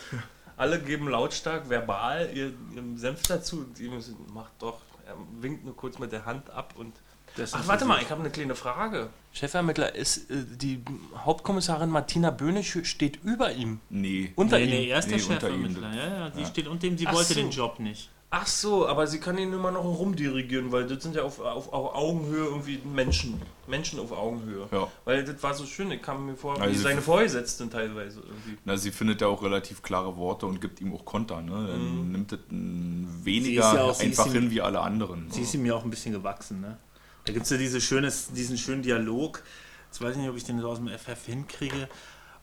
[0.57, 5.65] Alle geben lautstark, verbal ihr, ihren Senf dazu und die müssen, macht doch, er winkt
[5.65, 6.95] nur kurz mit der Hand ab und
[7.37, 9.11] Das Ach, warte mal, ich habe eine kleine Frage.
[9.33, 10.83] Chefermittler, ist äh, die
[11.17, 13.81] Hauptkommissarin Martina Böhnisch steht über ihm.
[13.91, 14.33] Nee.
[14.35, 14.71] Unter nee, ihm.
[14.71, 15.23] nee, er ist der Nee.
[15.25, 15.95] Chefermittler.
[15.95, 16.47] Ja, ja, die Ja.
[16.47, 17.41] steht unter ihm, sie Ach wollte so.
[17.41, 18.11] den Job nicht.
[18.31, 21.73] Ach so, aber sie kann ihn immer noch rumdirigieren, weil das sind ja auf, auf,
[21.73, 23.41] auf Augenhöhe irgendwie Menschen.
[23.67, 24.69] Menschen auf Augenhöhe.
[24.71, 24.87] Ja.
[25.07, 28.21] Weil das war so schön, ich kam mir vor, wie Also seine sie- Vorgesetzten teilweise
[28.21, 28.59] irgendwie.
[28.67, 31.41] Na, sie findet ja auch relativ klare Worte und gibt ihm auch Konter.
[31.41, 31.69] Ne?
[31.69, 35.31] Dann nimmt es mm, Sie weniger ja auch- einfach ist ihm- hin wie alle anderen.
[35.31, 36.77] Sie ist ihm ja auch ein bisschen gewachsen, ne?
[37.25, 39.43] Da gibt es ja diese schönes, diesen schönen Dialog,
[39.87, 41.89] jetzt weiß ich nicht, ob ich den so aus dem FF hinkriege,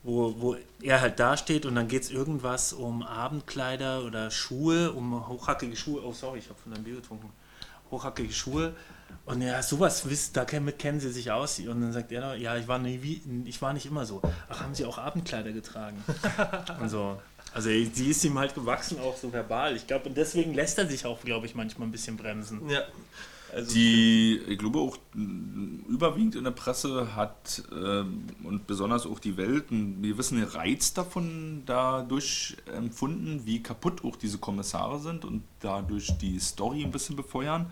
[0.06, 5.28] wo, wo er halt dasteht und dann geht es irgendwas um Abendkleider oder Schuhe, um
[5.28, 6.06] hochhackige Schuhe.
[6.06, 7.32] Oh, sorry, ich habe von deinem Bier getrunken.
[7.90, 8.76] Hochhackige Schuhe.
[9.26, 11.60] Und ja, sowas wisst, damit kennen sie sich aus.
[11.60, 14.22] Und dann sagt er, noch, ja, ich war, nie, wie, ich war nicht immer so.
[14.48, 16.04] Ach, haben sie auch Abendkleider getragen?
[16.80, 17.20] und so.
[17.52, 19.76] Also die ist ihm halt gewachsen, auch so verbal.
[19.76, 22.70] Ich glaube, und deswegen lässt er sich auch, glaube ich, manchmal ein bisschen bremsen.
[22.70, 22.82] Ja.
[23.56, 29.38] Also, Die, ich glaube auch überwiegend in der Presse hat ähm, und besonders auch die
[29.38, 36.18] Welt einen gewissen Reiz davon dadurch empfunden, wie kaputt auch diese Kommissare sind und dadurch
[36.18, 37.72] die Story ein bisschen befeuern.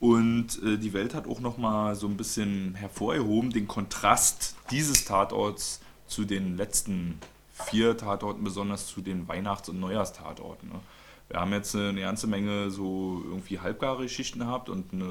[0.00, 5.80] Und äh, die Welt hat auch nochmal so ein bisschen hervorgehoben, den Kontrast dieses Tatorts
[6.06, 7.18] zu den letzten
[7.52, 10.70] vier Tatorten, besonders zu den Weihnachts- und Neujahrstatorten.
[10.70, 10.80] Ne?
[11.28, 15.04] Wir haben jetzt eine ganze Menge so irgendwie halbgare Geschichten gehabt und eine,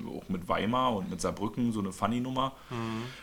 [0.00, 2.56] äh, auch mit Weimar und mit Saarbrücken so eine Funny-Nummer.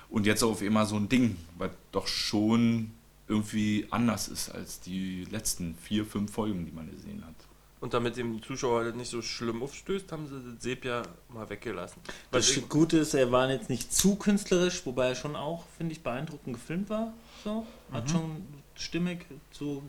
[0.10, 2.92] Und jetzt auf immer so ein Ding, was doch schon
[3.28, 7.34] irgendwie anders ist als die letzten vier, fünf Folgen, die man gesehen hat.
[7.82, 11.02] und damit dem Zuschauer das nicht so schlimm aufstößt, haben sie das Sepia
[11.34, 12.02] mal weggelassen.
[12.30, 15.94] Weil Das Gute ist, er war jetzt nicht zu künstlerisch, wobei er schon auch, finde
[15.94, 17.14] ich, beeindruckend gefilmt war.
[17.44, 17.66] So.
[17.92, 18.44] Hat schon
[18.76, 19.82] stimmig so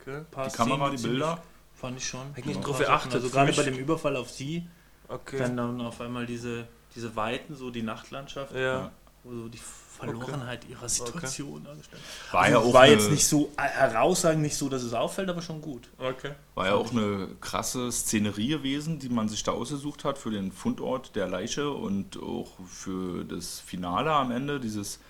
[0.00, 0.22] okay.
[0.34, 1.42] Die Kamera, die ziemlich- Bilder.
[1.76, 2.28] Fand ich schon.
[2.30, 3.14] Hab ich nicht drauf geachtet.
[3.14, 4.66] Also gerade bei dem Überfall auf sie,
[5.08, 5.38] okay.
[5.38, 8.90] wenn dann auf einmal diese, diese Weiten, so die Nachtlandschaft, ja.
[9.22, 9.60] wo so die
[9.96, 14.42] Verlorenheit ihrer Situation dargestellt War ja Also auch war eine, jetzt nicht so äh, herausragend,
[14.42, 15.88] nicht so, dass es auffällt, aber schon gut.
[15.98, 16.32] Okay.
[16.54, 20.52] war ja auch eine krasse Szenerie gewesen, die man sich da ausgesucht hat für den
[20.52, 25.00] Fundort der Leiche und auch für das Finale am Ende, dieses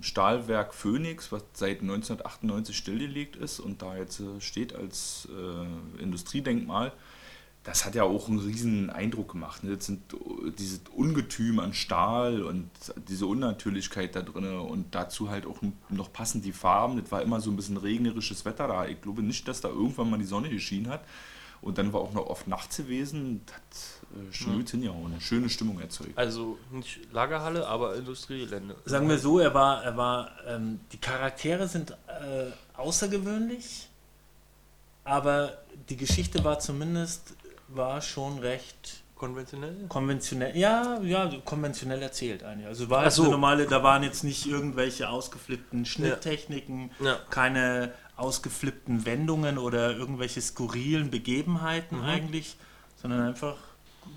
[0.00, 6.92] Stahlwerk Phoenix, was seit 1998 stillgelegt ist und da jetzt äh, steht als äh, Industriedenkmal.
[7.64, 9.62] Das hat ja auch einen riesen Eindruck gemacht.
[9.62, 9.76] Ne?
[9.76, 12.70] Das sind äh, dieses Ungetüm an Stahl und
[13.08, 15.58] diese Unnatürlichkeit da drin und dazu halt auch
[15.88, 17.00] noch passend die Farben.
[17.00, 18.86] Das war immer so ein bisschen regnerisches Wetter da.
[18.86, 21.04] Ich glaube nicht, dass da irgendwann mal die Sonne geschienen hat.
[21.60, 23.42] Und dann war auch noch oft nachts gewesen.
[23.46, 25.12] Das äh, schon gut hingehauen.
[25.12, 26.16] Eine schöne Stimmung erzeugt.
[26.16, 28.76] Also nicht Lagerhalle, aber Industriegelände.
[28.84, 33.88] Sagen wir so, er war, er war, ähm, die Charaktere sind äh, außergewöhnlich,
[35.04, 37.34] aber die Geschichte war zumindest,
[37.68, 39.76] war schon recht Konventionell?
[39.88, 42.66] konventionell, ja, ja, konventionell erzählt eigentlich.
[42.66, 43.22] Also war so.
[43.22, 47.18] eine normale, da waren jetzt nicht irgendwelche ausgeflippten Schnitttechniken, Ja.
[47.30, 52.04] keine ausgeflippten Wendungen oder irgendwelche skurrilen Begebenheiten Mhm.
[52.04, 52.56] eigentlich,
[53.00, 53.56] sondern einfach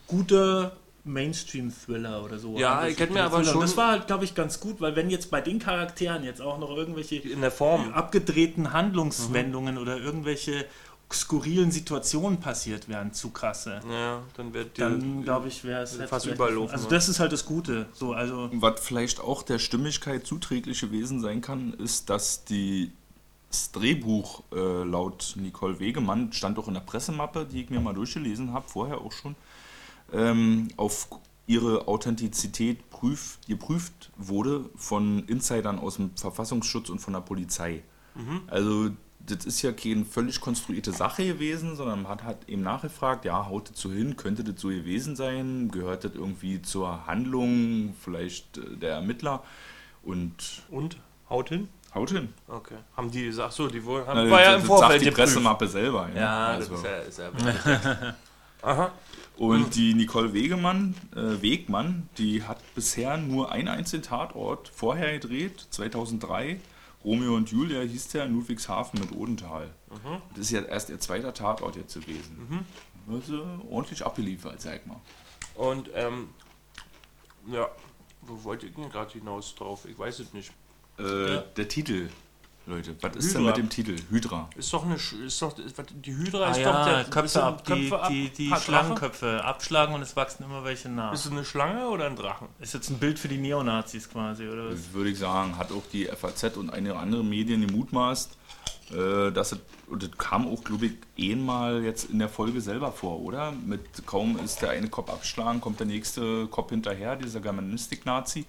[0.08, 0.72] guter
[1.04, 2.58] Mainstream-Thriller oder so.
[2.58, 3.26] Ja, Einfach ich hätte mir Thriller.
[3.28, 5.60] aber Und schon- Das war halt, glaube ich, ganz gut, weil wenn jetzt bei den
[5.60, 7.94] Charakteren jetzt auch noch irgendwelche In der Form.
[7.94, 10.66] abgedrehten Handlungswendungen oder irgendwelche
[11.14, 13.80] skurrilen Situationen passiert wären, zu krasse.
[13.92, 14.82] Ja, dann wird die.
[14.82, 16.90] Dann glaube ich, wäre es fast hätte vielleicht- überall laufen, Also ne?
[16.96, 17.86] das ist halt das Gute.
[17.94, 22.92] So, also Was vielleicht auch der Stimmigkeit zuträglich gewesen sein kann, ist, dass die
[23.52, 27.94] das Drehbuch äh, laut Nicole Wegemann stand auch in der Pressemappe, die ich mir mal
[27.94, 29.36] durchgelesen habe, vorher auch schon,
[30.16, 31.08] ähm, auf
[31.48, 37.84] ihre Authentizität prüf, geprüft wurde von Insidern aus dem Verfassungsschutz und von der Polizei.
[38.48, 43.26] Also das ist ja keine völlig konstruierte Sache gewesen, sondern man hat, hat eben nachgefragt,
[43.26, 47.94] ja, haut das so hin, könnte das so gewesen sein, gehört das irgendwie zur Handlung
[48.02, 49.44] vielleicht äh, der Ermittler
[50.04, 50.98] und Und?
[51.30, 51.68] Haut hin?
[51.94, 52.30] haut hin.
[52.48, 52.76] Okay.
[52.96, 55.02] Haben die gesagt, so, die wohl, haben, Na, war ja das- im das Vorfeld sagt
[55.02, 55.28] die geprüft.
[55.34, 56.10] Pressemappe selber.
[56.14, 56.72] Ja, Ja, also.
[56.76, 58.16] das ist ja, ist ja
[58.62, 58.92] Aha.
[59.38, 65.68] Und die Nicole Wegemann, äh, Wegmann, die hat bisher nur einen einzigen Tatort vorher gedreht,
[65.72, 66.60] 2003.
[67.04, 69.70] Romeo und Julia hieß der in Ludwigshafen mit Odenthal.
[70.32, 72.66] Das ist ja erst ihr zweiter Tatort jetzt gewesen.
[73.08, 75.00] Also ordentlich abgeliefert, sag mal.
[75.54, 76.30] Und, ähm,
[77.52, 77.70] ja,
[78.22, 79.86] wo wollte ich denn gerade hinaus drauf?
[79.88, 80.52] Ich weiß es nicht.
[80.98, 82.10] Äh, Der Titel,
[82.68, 83.96] Leute, was ist denn mit dem Titel?
[84.10, 84.50] Hydra.
[84.56, 87.64] Ist doch eine, Sch- ist doch, die Hydra ah, ist ja, doch der Köpfe ab,
[87.64, 88.56] die, Köpfe ab- die, die?
[88.56, 91.14] Schlangenköpfe abschlagen und es wachsen immer welche nach.
[91.14, 92.48] Ist es eine Schlange oder ein Drachen?
[92.60, 94.76] Ist jetzt ein Bild für die Neonazis quasi, oder was?
[94.82, 98.36] Das würde ich sagen, hat auch die FAZ und einige andere Medien gemutmaßt,
[98.94, 102.62] äh, dass es, und das kam auch, glaube ich, eh mal jetzt in der Folge
[102.62, 103.52] selber vor, oder?
[103.52, 108.46] Mit kaum ist der eine Kopf abschlagen, kommt der nächste Kopf hinterher, dieser Germanistik-Nazi,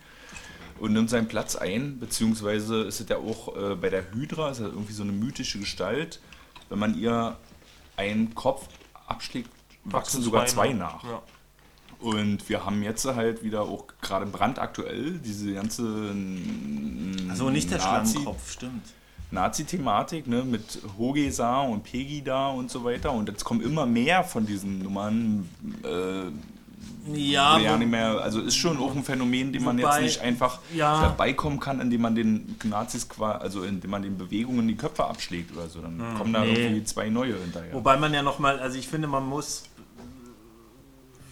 [0.78, 4.60] und nimmt seinen Platz ein, beziehungsweise ist es ja auch äh, bei der Hydra, ist
[4.60, 6.20] ja irgendwie so eine mythische Gestalt,
[6.68, 7.36] wenn man ihr
[7.96, 8.66] einen Kopf
[9.06, 9.48] abschlägt,
[9.84, 11.02] wachsen sogar zwei nach.
[11.04, 11.22] Ja.
[12.00, 16.14] Und wir haben jetzt halt wieder auch gerade brandaktuell diese ganze
[17.30, 18.82] Also nicht der Nazi- Schlangenkopf, stimmt.
[19.30, 23.12] Nazi-Thematik, ne, mit Hogesa und Pegida und so weiter.
[23.12, 25.48] Und jetzt kommen immer mehr von diesen Nummern.
[25.82, 26.30] Äh,
[27.14, 30.58] Ja, ja nicht mehr, also ist schon auch ein Phänomen, dem man jetzt nicht einfach
[30.74, 31.00] Ja.
[31.00, 35.68] vorbeikommen kann, indem man den Nazis also indem man den Bewegungen die Köpfe abschlägt oder
[35.68, 35.80] so.
[35.80, 36.52] Dann kommen da Nee.
[36.64, 37.72] irgendwie zwei neue hinterher.
[37.74, 39.64] Wobei man ja nochmal, also ich finde, man muss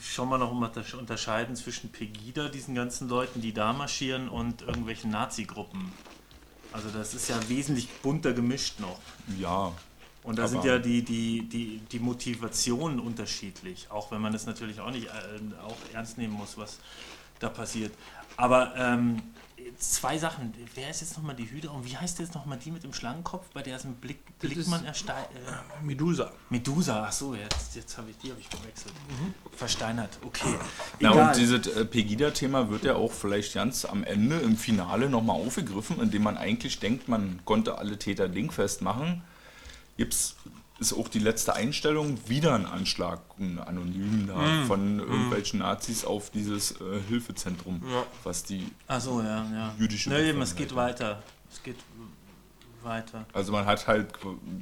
[0.03, 5.91] schon mal noch unterscheiden zwischen Pegida, diesen ganzen Leuten, die da marschieren, und irgendwelchen Nazi-Gruppen.
[6.73, 8.99] Also das ist ja wesentlich bunter gemischt noch.
[9.41, 9.73] ja,
[10.25, 14.47] Und da Aber- sind ja die, die, die, die Motivationen unterschiedlich, auch wenn man das
[14.47, 15.11] natürlich auch nicht äh,
[15.63, 16.79] auch ernst nehmen muss, was
[17.41, 17.93] da passiert.
[18.37, 19.21] Aber ähm,
[19.79, 20.53] zwei Sachen.
[20.75, 23.47] Wer ist jetzt nochmal die Hydra und wie heißt jetzt nochmal die mit dem Schlangenkopf,
[23.53, 25.29] bei der es ein Blick, ist- Blickmann ersteigt?
[25.37, 26.33] Äh, Medusa.
[26.51, 28.95] Medusa, ach so, jetzt, jetzt habe ich die habe ich verwechselt.
[29.57, 30.55] Versteinert, okay.
[31.01, 31.29] Na Egal.
[31.29, 36.01] und dieses äh, Pegida-Thema wird ja auch vielleicht ganz am Ende im Finale nochmal aufgegriffen,
[36.01, 39.23] indem man eigentlich denkt, man konnte alle Täter dingfest machen.
[39.97, 40.37] Gibt's
[40.81, 46.31] ist auch die letzte Einstellung wieder ein Anschlag, ein anonym da, von irgendwelchen Nazis auf
[46.31, 48.03] dieses äh, Hilfezentrum, Ja.
[48.25, 49.75] was die, ach so, ja, ja.
[49.79, 50.99] Jüdische Nee, eben, es geht halt.
[51.01, 51.23] weiter.
[51.51, 51.77] Es geht
[52.83, 53.25] weiter.
[53.33, 54.09] also man hat halt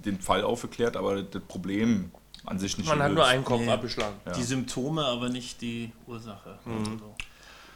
[0.05, 2.11] den Fall aufgeklärt, aber das Problem
[2.45, 3.16] an sich nicht Man hat gelöst.
[3.16, 3.71] nur einen Kopf Nee.
[3.71, 4.14] abgeschlagen.
[4.27, 4.33] Ja.
[4.33, 6.59] Die Symptome, aber nicht die Ursache.
[6.66, 7.14] Also so.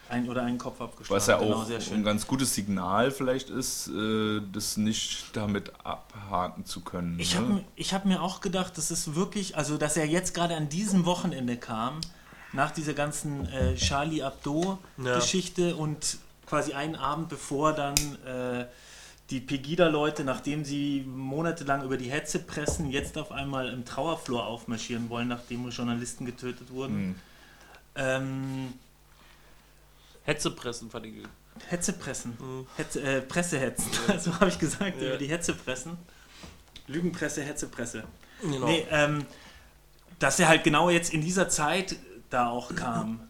[0.08, 1.16] Ein oder einen Kopf abgeschlagen.
[1.16, 6.64] Was ja genau, auch ein ganz gutes Signal vielleicht ist, äh, das nicht damit abhaken
[6.64, 7.18] zu können.
[7.18, 7.40] Ich ne?
[7.40, 11.06] habe hab mir auch gedacht, das ist wirklich, also dass er jetzt gerade an diesem
[11.06, 12.00] Wochenende kam,
[12.52, 18.66] nach dieser ganzen äh, Charlie Hebdo-Geschichte und quasi einen Abend bevor dann äh,
[19.30, 25.10] die Pegida-Leute, nachdem sie monatelang über die Hetze pressen, jetzt auf einmal im Trauerflor aufmarschieren
[25.10, 27.08] wollen, nachdem Journalisten getötet wurden.
[27.08, 27.14] Mhm.
[27.96, 28.72] Ähm,
[30.26, 31.14] Hetzepressen fand ich.
[31.68, 32.36] Hetze pressen.
[32.38, 32.66] Mhm.
[32.76, 33.86] Hetze, äh, Pressehetzen.
[34.20, 35.08] so habe ich gesagt, Ja.
[35.08, 35.96] über die Hetze pressen.
[36.86, 38.04] Lügenpresse, Hetzepresse.
[38.42, 38.66] Genau.
[38.66, 39.24] Nee, ähm,
[40.18, 41.96] dass er halt genau jetzt in dieser Zeit
[42.30, 43.20] da auch kam.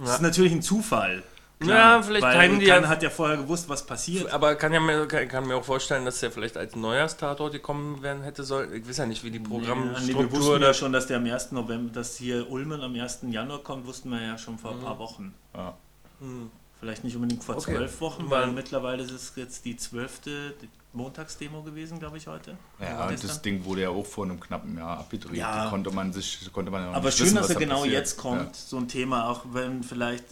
[0.00, 0.14] Das Ja.
[0.16, 1.22] ist natürlich ein Zufall.
[1.64, 4.30] Ja, vielleicht weil die keiner ja- hat ja vorher gewusst, was passiert.
[4.32, 8.00] Aber kann, ja mir, kann, kann mir auch vorstellen, dass der vielleicht als Neujahrstatort gekommen
[8.00, 8.72] werden hätte sollen.
[8.74, 11.26] Ich weiß ja nicht, wie die Nee, wir Programmstruktur wussten ja schon, dass der am
[11.26, 11.50] 1.
[11.52, 13.32] November, dass hier Ulmen am 1.
[13.32, 15.34] Januar kommt, wussten wir ja schon vor ein paar Wochen.
[15.54, 15.76] Ja.
[16.20, 16.50] Hm.
[16.80, 17.74] Vielleicht nicht unbedingt vor Okay.
[17.74, 20.54] zwölf Wochen, Weil- weil mittlerweile ist es jetzt die zwölfte
[20.92, 22.56] Montagsdemo gewesen, glaube ich, heute.
[22.80, 23.28] Ja, gestern.
[23.28, 25.36] das Ding wurde ja auch vor einem knappen Jahr abgedreht.
[25.36, 25.64] Ja.
[25.64, 27.76] Da konnte man sich, konnte man ja noch Aber schön, wissen, dass er da genau
[27.80, 27.94] passiert.
[27.94, 30.24] jetzt kommt, so ein Thema, auch wenn vielleicht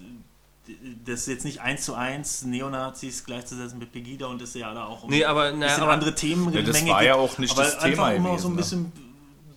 [1.05, 5.05] das jetzt nicht eins zu eins Neonazis gleichzusetzen mit Pegida und es ja da auch
[5.05, 7.39] um Nee, aber, ein na, bisschen aber andere Themen Ja, das Menge war ja auch
[7.39, 8.57] nicht aber das einfach Thema immer so ein ne?
[8.59, 8.93] bisschen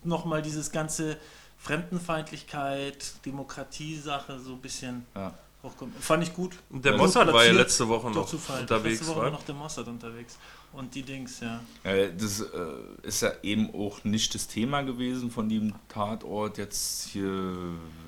[0.03, 1.17] nochmal dieses ganze
[1.57, 5.33] Fremdenfeindlichkeit, Demokratie-Sache so ein bisschen Ja.
[5.63, 5.95] Hochkommt.
[5.99, 6.55] Fand ich gut.
[6.69, 8.61] der Mossad war ja letzte Woche noch Zufall.
[8.61, 8.99] unterwegs.
[8.99, 9.31] Letzte Woche War.
[9.31, 10.37] noch der Mossad unterwegs.
[10.71, 11.59] Und die Dings, ja.
[11.83, 12.45] Ja, das äh,
[13.01, 17.31] ist ja eben auch nicht das Thema gewesen von dem Tatort, jetzt hier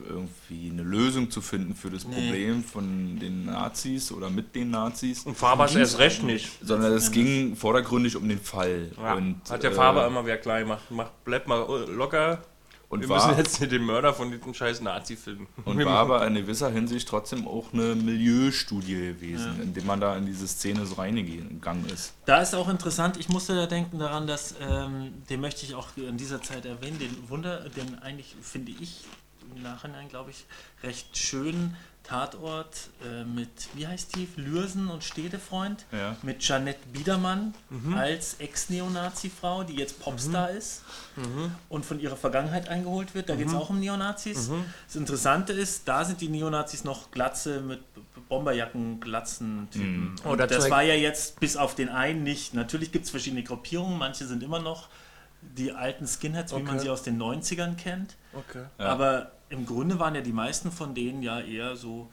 [0.07, 2.13] irgendwie eine Lösung zu finden für das Nee.
[2.13, 6.49] Problem von den Nazis oder mit den Nazis, Und Fabers erst recht nicht.
[6.63, 8.91] sondern es ging vordergründig um den Fall.
[8.95, 10.83] Ja, und, hat der äh, Faber immer wieder klar gemacht.
[10.91, 12.43] Mach, bleib mal locker.
[12.91, 15.47] Und Wir war, müssen jetzt den Mörder von diesem scheiß Nazi finden.
[15.65, 19.63] und Wir war aber in gewisser Hinsicht trotzdem auch eine Milieustudie gewesen, Ja.
[19.63, 22.13] indem man da in diese Szene so reingegangen ist.
[22.25, 25.87] Da ist auch interessant, ich musste da denken daran, dass, ähm, den möchte ich auch
[25.95, 29.05] in dieser Zeit erwähnen, den Wunder, den eigentlich finde ich
[29.55, 30.45] im Nachhinein, glaube ich,
[30.83, 31.75] recht schönen
[32.11, 36.17] Tatort äh, mit, wie heißt die, Lürsen und Städtefreund, Ja.
[36.23, 37.53] mit Janette Biedermann
[37.95, 40.83] als Ex-Neonazi-Frau, die jetzt Popstar ist
[41.69, 43.29] und von ihrer Vergangenheit eingeholt wird.
[43.29, 44.49] Da geht es auch um Neonazis.
[44.87, 47.79] Das Interessante ist, da sind die Neonazis noch Glatze mit
[48.27, 50.15] Bomberjacken, Glatzen-Typen.
[50.25, 52.53] Oh, Und dazu das hängt- war ja jetzt bis auf den einen nicht.
[52.53, 54.89] Natürlich gibt es verschiedene Gruppierungen, manche sind immer noch
[55.41, 56.83] die alten Skinheads, wie man Okay.
[56.83, 58.15] sie aus den 90ern kennt.
[58.33, 58.63] Okay.
[58.79, 58.85] Ja.
[58.87, 62.09] Aber im Grunde waren ja die meisten von denen ja eher so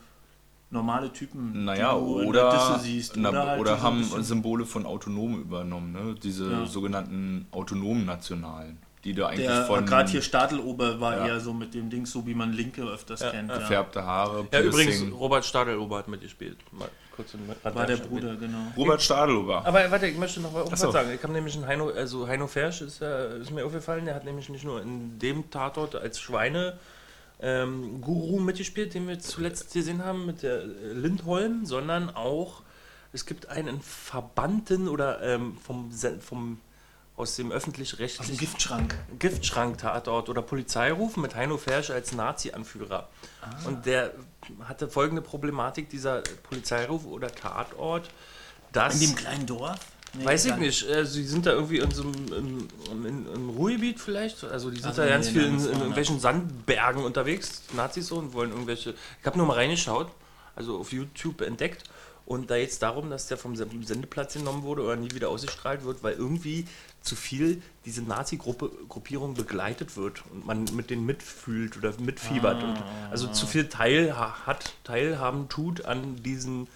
[0.71, 1.65] normale Typen.
[1.65, 3.17] Naja, oder, siehst.
[3.17, 6.15] na, oder, halt oder haben Symbole von Autonomen übernommen, ne?
[6.21, 6.65] diese Ja.
[6.65, 11.27] sogenannten autonomen Nationalen, die du eigentlich Der von gerade hier Stadelober war Ja.
[11.27, 13.51] eher so mit dem Ding, so wie man Linke öfters Ja, kennt.
[13.51, 15.03] gefärbte Haare, Ja, übrigens.
[15.11, 16.57] Robert Stadelober hat mitgespielt.
[16.71, 18.59] Mal kurz War der Bruder, genau.
[18.77, 19.65] Robert Stadelober.
[19.65, 20.91] Aber warte, ich möchte noch was so.
[20.91, 21.09] sagen.
[21.15, 24.23] Ich habe nämlich einen Heino, also Heino Fersch ist, äh, ist mir aufgefallen, der hat
[24.23, 26.77] nämlich nicht nur in dem Tatort als Schweine
[27.41, 32.63] ähm, Guru mitgespielt, den wir zuletzt gesehen haben mit der äh, Lindholm, sondern auch
[33.11, 36.59] es gibt einen Verbannten oder ähm, vom, vom
[37.19, 38.95] aus dem öffentlich-rechtlichen Giftschrank.
[39.19, 43.09] Giftschrank-Tatort oder Polizeiruf mit Heino Fersch als Nazi-Anführer.
[43.65, 44.13] Und der
[44.63, 48.09] hatte folgende Problematik, dieser Polizeiruf oder Tatort,
[48.71, 49.01] dass...
[49.01, 49.79] In dem kleinen Dorf?
[50.13, 50.87] Nee, Weiß ich nicht.
[50.87, 54.43] Also die sind da irgendwie in so einem im, im, im Ruhrgebiet vielleicht.
[54.43, 58.07] Also die sind Also da nee, ganz nee, viel in, in irgendwelchen Sandbergen unterwegs, Nazis
[58.07, 58.95] so, und wollen irgendwelche.
[59.19, 60.11] Ich habe nur mal reingeschaut,
[60.55, 61.83] also auf YouTube entdeckt.
[62.25, 65.29] Und da geht es darum, dass der vom Sen- Sendeplatz genommen wurde oder nie wieder
[65.29, 66.65] ausgestrahlt wird, weil irgendwie
[67.01, 72.63] zu viel diese Nazi-Gruppierung begleitet wird und man mit denen mitfühlt oder mitfiebert.
[72.63, 72.77] und
[73.09, 76.67] also zu viel Teil hat, Teilhaben tut an diesem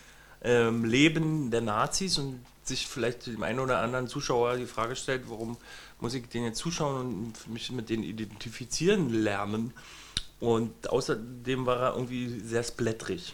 [0.43, 5.23] ähm, Leben der Nazis und sich vielleicht dem einen oder anderen Zuschauer die Frage stellt,
[5.29, 5.57] warum
[5.99, 9.73] muss ich denen jetzt zuschauen und mich mit denen identifizieren lernen.
[10.39, 13.33] Und außerdem war er irgendwie sehr splättrig.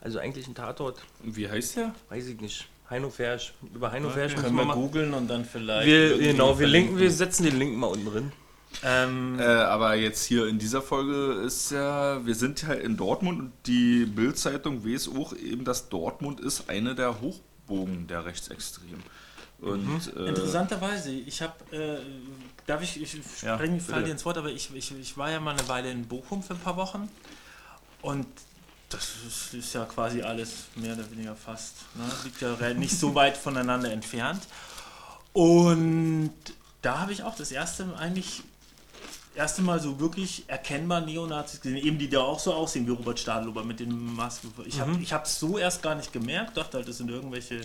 [0.00, 1.94] Also eigentlich ein Tatort, Und wie heißt der?
[2.08, 2.68] weiß ich nicht.
[2.90, 3.52] Heino Fersch.
[3.74, 4.18] Über Heino Okay.
[4.28, 4.74] Fersch Können wir wir mal.
[4.74, 5.86] googeln und dann vielleicht.
[5.86, 6.70] Wir, genau, wir verlinken.
[6.70, 8.32] linken, wir setzen den Link mal unten drin.
[8.82, 13.40] Ähm, Äh, aber jetzt hier in dieser Folge ist ja, wir sind ja in Dortmund
[13.40, 17.20] und die Bild-Zeitung weiß auch eben, dass Dortmund ist eine der
[17.68, 19.02] Hochbogen der Rechtsextremen.
[19.60, 21.98] Und äh, Interessanterweise, ich habe, äh,
[22.66, 24.04] darf ich, ich Ja, fall bitte.
[24.04, 26.54] dir ins Wort, aber ich, ich, ich war ja mal eine Weile in Bochum für
[26.54, 27.08] ein paar Wochen
[28.02, 28.26] und
[28.88, 32.04] das ist, ist ja quasi alles mehr oder weniger fast, ne?
[32.24, 34.42] liegt ja nicht so weit voneinander entfernt.
[35.32, 36.32] Und
[36.82, 38.42] da habe ich auch das erste eigentlich
[39.38, 43.18] erste Mal so wirklich erkennbar Neonazis gesehen, eben die da auch so aussehen wie Robert
[43.18, 44.52] Stadelober mit den Masken.
[44.66, 47.62] Ich habe es so erst gar nicht gemerkt, dachte halt, das sind irgendwelche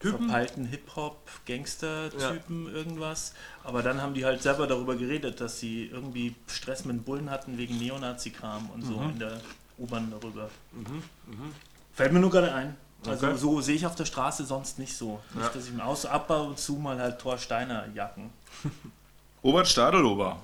[0.00, 0.28] Typen?
[0.28, 3.34] verpeilten Hip-Hop-Gangster-Typen irgendwas.
[3.64, 7.58] Aber dann haben die halt selber darüber geredet, dass sie irgendwie Stress mit Bullen hatten
[7.58, 9.40] wegen Neonazi-Kram und so in der
[9.78, 10.50] U-Bahn darüber.
[11.94, 12.76] Fällt mir nur gerade ein.
[13.06, 13.36] Also Okay.
[13.38, 15.20] so sehe ich auf der Straße sonst nicht so.
[15.34, 15.52] Nicht, Ja.
[15.52, 18.30] dass ich mir aus ab und zu mal halt Thor Steiner Jacken.
[19.44, 20.38] Robert Stadelober.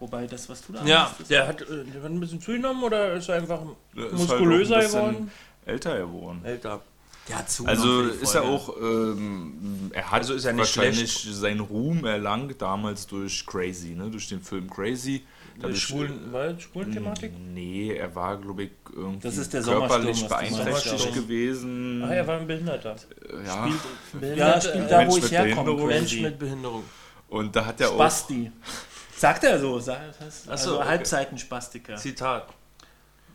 [0.00, 2.84] Wobei das, was du da Ja, hast, der hat, äh, der hat ein bisschen zugenommen
[2.84, 3.60] oder ist er einfach
[3.96, 5.30] Der ist muskulöser halt auch ein geworden?
[5.66, 6.40] Älter geworden.
[6.44, 6.80] Älter.
[7.28, 11.28] der hat zu Also ist er auch, ähm, er hat Also ist er nicht wahrscheinlich
[11.32, 14.08] seinen Ruhm erlangt damals durch Crazy, ne?
[14.10, 15.24] durch den Film Crazy.
[15.56, 17.32] Die Dadurch- Schwulen, war das Schwulen-Thematik?
[17.52, 22.04] Nee, er war, glaube ich, irgendwie Das ist der körperlich beeinträchtigt gewesen.
[22.04, 22.94] Ah, er war ein Behinderter.
[23.44, 23.68] Ja.
[24.36, 25.54] Ja, spielt da, Mensch wo ich mit herkomme.
[25.64, 25.86] Behinderung.
[25.88, 26.84] Mensch mit Behinderung.
[27.28, 27.98] Und da hat er auch.
[29.18, 29.78] Sagt er so.
[29.78, 30.88] Sagt, Ach so, also okay.
[30.88, 31.96] Halbseitenspastiker.
[31.96, 32.48] Zitat.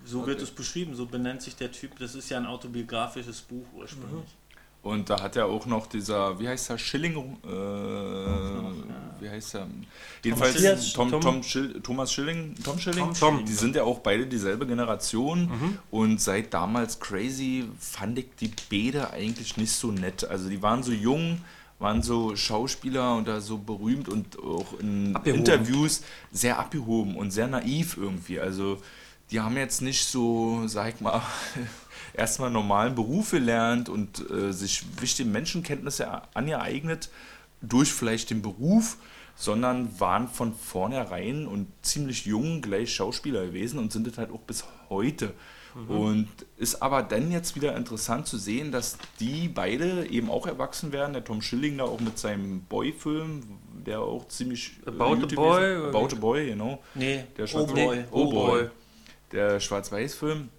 [0.05, 1.97] So wird es beschrieben, so benennt sich der Typ.
[1.99, 4.25] Das ist ja ein autobiografisches Buch ursprünglich.
[4.81, 7.47] Und da hat er auch noch dieser, wie heißt er, Schilling, äh,
[9.21, 9.67] wie heißt er?
[10.23, 10.77] Jedenfalls Schilling.
[10.93, 13.05] Tom, Tom, Tom- Schill, Thomas Schilling, Tom Schilling.
[13.05, 13.45] Tom Schilling.
[13.45, 15.79] Die sind ja auch beide dieselbe Generation.
[15.89, 20.25] Und seit damals Crazy fand ich die Bäder eigentlich nicht so nett.
[20.25, 21.39] Also die waren so jung,
[21.83, 25.39] waren so Schauspieler und da so berühmt und auch in Abgehoben.
[25.39, 28.39] Interviews sehr abgehoben und sehr naiv irgendwie.
[28.39, 28.81] Also
[29.29, 31.21] die haben jetzt nicht so, sag ich mal,
[32.13, 37.09] erstmal normalen Beruf gelernt und äh, sich wichtige Menschenkenntnisse angeeignet
[37.61, 38.97] durch vielleicht den Beruf,
[39.35, 44.41] sondern waren von vornherein und ziemlich jung gleich Schauspieler gewesen und sind es halt auch
[44.41, 45.33] bis heute.
[45.87, 50.91] Und ist aber dann jetzt wieder interessant zu sehen, dass die beide eben auch erwachsen
[50.91, 51.13] werden.
[51.13, 53.41] Der Tom Schilling da auch mit seinem Boy-Film,
[53.85, 54.73] der auch ziemlich.
[54.85, 56.81] äh, About gut Boy, oder About a Boy, genau.
[56.95, 57.97] Nee, Der oh Schwarz- boy.
[57.97, 58.69] Nee, Oh boy.
[59.31, 60.49] Der Schwarz-Weiß-Film.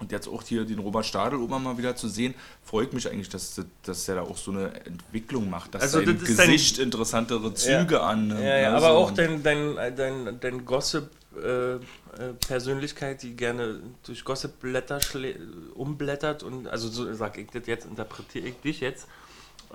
[0.00, 3.60] Und jetzt auch hier den Robert Stadelober mal wieder zu sehen, freut mich eigentlich, dass,
[3.82, 6.78] dass er da auch so eine Entwicklung macht, dass Also sein das ist dein- Gesicht
[6.78, 8.30] interessantere Züge an.
[8.30, 10.64] Ja, ja, ne, aber auch dein, dein, dein, dein
[12.18, 15.00] Gossip-Persönlichkeit, die gerne durch Gossip-Blätter
[15.74, 19.06] umblättert und, also so sag ich das jetzt, interpretiere ich dich jetzt,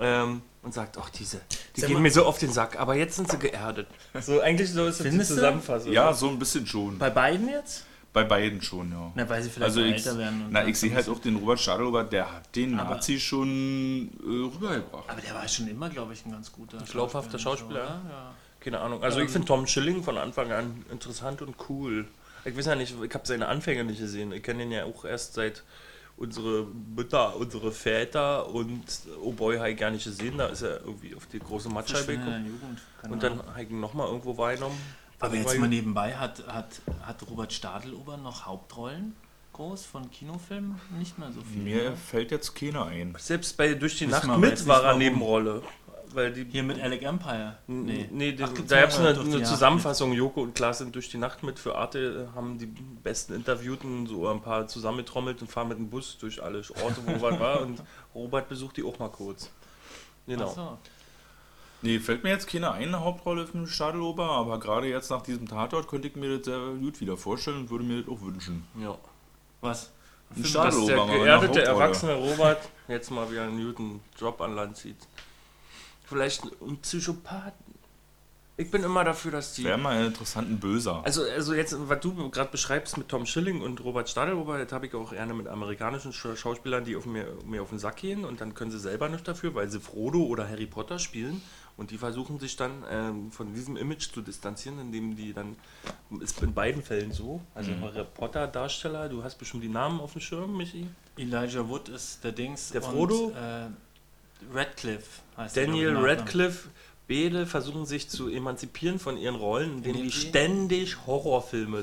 [0.00, 1.40] ähm, und sagt, ach diese,
[1.76, 3.86] die Sag gehen mal- mir so auf den Sack, aber jetzt sind sie geerdet.
[4.20, 5.34] So, eigentlich so ist das die Findest du?
[5.36, 5.92] Zusammenfassung.
[5.92, 6.98] Ja, so ein bisschen schon.
[6.98, 7.84] Bei beiden jetzt?
[8.12, 9.10] Bei beiden schon, ja.
[9.16, 10.46] Na, weil sie vielleicht Also ich, älter werden.
[10.46, 14.08] und na, ich sehe halt auch den Robert Stadelober, der hat den Aber- Nazi schon
[14.22, 15.08] äh, rübergebracht.
[15.08, 17.84] Aber der war schon immer, glaube ich, ein ganz guter glaubhafter Schauspieler.
[17.84, 18.00] oder?
[18.08, 18.34] Ja.
[18.60, 19.02] Keine Ahnung.
[19.02, 22.06] Also ich finde Tom Schilling von Anfang an interessant und cool.
[22.44, 24.32] Ich weiß ja nicht, ich habe seine Anfänge nicht gesehen.
[24.32, 25.62] Ich kenne ihn ja auch erst seit
[26.16, 28.84] unsere Mütter, unsere Väter und
[29.22, 30.38] Oh Boy habe ich gar nicht gesehen.
[30.38, 32.60] Da ist er irgendwie auf die große Matscheibe gekommen.
[33.08, 34.78] Und dann habe ich ihn nochmal irgendwo wahrgenommen.
[35.20, 39.14] Aber jetzt mal nebenbei, hat, hat, hat Robert Stadelober noch Hauptrollen
[39.54, 40.78] groß von Kinofilmen?
[40.98, 41.62] Nicht mehr so viel.
[41.62, 41.96] Mir ne?
[41.96, 43.14] fällt jetzt keiner ein.
[43.18, 44.98] Selbst bei Durch die Wissen Nacht mit war er warum.
[44.98, 45.62] Nebenrolle.
[46.14, 47.56] Weil die Hier mit Alec Empire.
[47.66, 50.12] Nee, nee Ach, da gab es eine, eine Zusammenfassung.
[50.12, 54.28] Joko und Klaas sind durch die Nacht mit für Arte, haben die besten Interviewten so
[54.28, 57.60] ein paar zusammengetrommelt und fahren mit dem Bus durch alle Orte, wo was war.
[57.62, 57.82] Und
[58.14, 59.50] Robert besucht die auch mal kurz.
[60.26, 60.48] Genau.
[60.48, 60.78] Ach so.
[61.82, 65.46] Nee, fällt mir jetzt keine eine Hauptrolle für eine Stadeloper, aber gerade jetzt nach diesem
[65.46, 68.66] Tatort könnte ich mir das sehr gut wieder vorstellen und würde mir das auch wünschen.
[68.80, 68.96] Ja.
[69.60, 69.90] Was?
[70.34, 74.78] Ein Dass Stadeloper der geerdete, erwachsene Robert jetzt mal wieder einen guten Job an Land
[74.78, 74.96] zieht.
[76.04, 77.54] Vielleicht ein Psychopath.
[78.56, 79.64] Ich bin immer dafür, dass die.
[79.64, 81.02] Wäre mal einen interessanten Böser.
[81.04, 84.86] Also, also jetzt, was du gerade beschreibst mit Tom Schilling und Robert Stadelhofer, das habe
[84.86, 88.24] ich auch gerne mit amerikanischen Sch- Schauspielern, die auf mir, mir auf den Sack gehen
[88.24, 91.42] und dann können sie selber nicht dafür, weil sie Frodo oder Harry Potter spielen
[91.76, 95.56] und die versuchen sich dann ähm, von diesem Image zu distanzieren, indem die dann,
[96.20, 100.12] ist in beiden Fällen so, also Harry Potter Darsteller, du hast bestimmt die Namen auf
[100.12, 100.86] dem Schirm, Michi?
[101.16, 102.70] Elijah Wood ist der Dings.
[102.70, 103.16] Der Frodo?
[103.26, 103.66] Und, äh,
[104.52, 105.96] Radcliffe heißt Daniel.
[105.96, 106.68] Radcliffe,
[107.08, 111.80] beide versuchen sich zu emanzipieren von ihren Rollen, die die- ständig Horrorfilme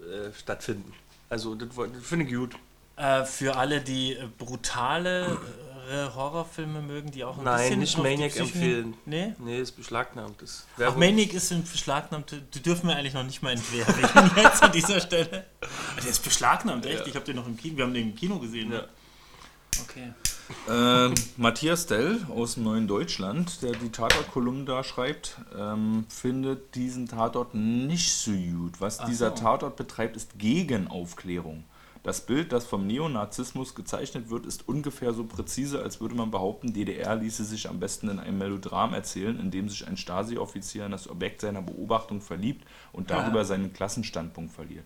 [0.00, 0.92] äh, stattfinden.
[1.30, 2.54] Also das, das finde ich gut.
[2.96, 5.36] Äh, für alle, die äh, brutale
[5.90, 8.94] äh, Horrorfilme mögen, die auch ein Nein, bisschen nicht Maniac empfehlen.
[9.04, 9.34] Nee?
[9.38, 10.40] Nee, ist beschlagnahmt.
[10.40, 12.34] Das Ach, Maniac ist ein beschlagnahmt.
[12.54, 15.44] Die dürfen wir eigentlich noch nicht mal entwerfen jetzt an dieser Stelle.
[16.02, 17.00] Der ist beschlagnahmt, echt?
[17.00, 17.06] Ja.
[17.06, 17.76] Ich habe den noch im Kino.
[17.78, 18.70] Wir haben den im Kino gesehen.
[18.70, 18.78] Ja.
[18.82, 18.88] Ne?
[19.82, 20.12] Okay.
[20.68, 27.08] Ähm, Matthias Dell aus dem Neuen Deutschland, der die Tatort-Kolumnen da schreibt, ähm, findet diesen
[27.08, 28.80] Tatort nicht so gut.
[28.80, 29.42] Was Ach dieser so.
[29.42, 31.64] Tatort betreibt, ist Gegenaufklärung.
[32.02, 36.74] Das Bild, das vom Neonazismus gezeichnet wird, ist ungefähr so präzise, als würde man behaupten,
[36.74, 40.92] DDR ließe sich am besten in einem Melodram erzählen, in dem sich ein Stasi-Offizier in
[40.92, 43.44] das Objekt seiner Beobachtung verliebt und darüber Ja.
[43.46, 44.84] seinen Klassenstandpunkt verliert.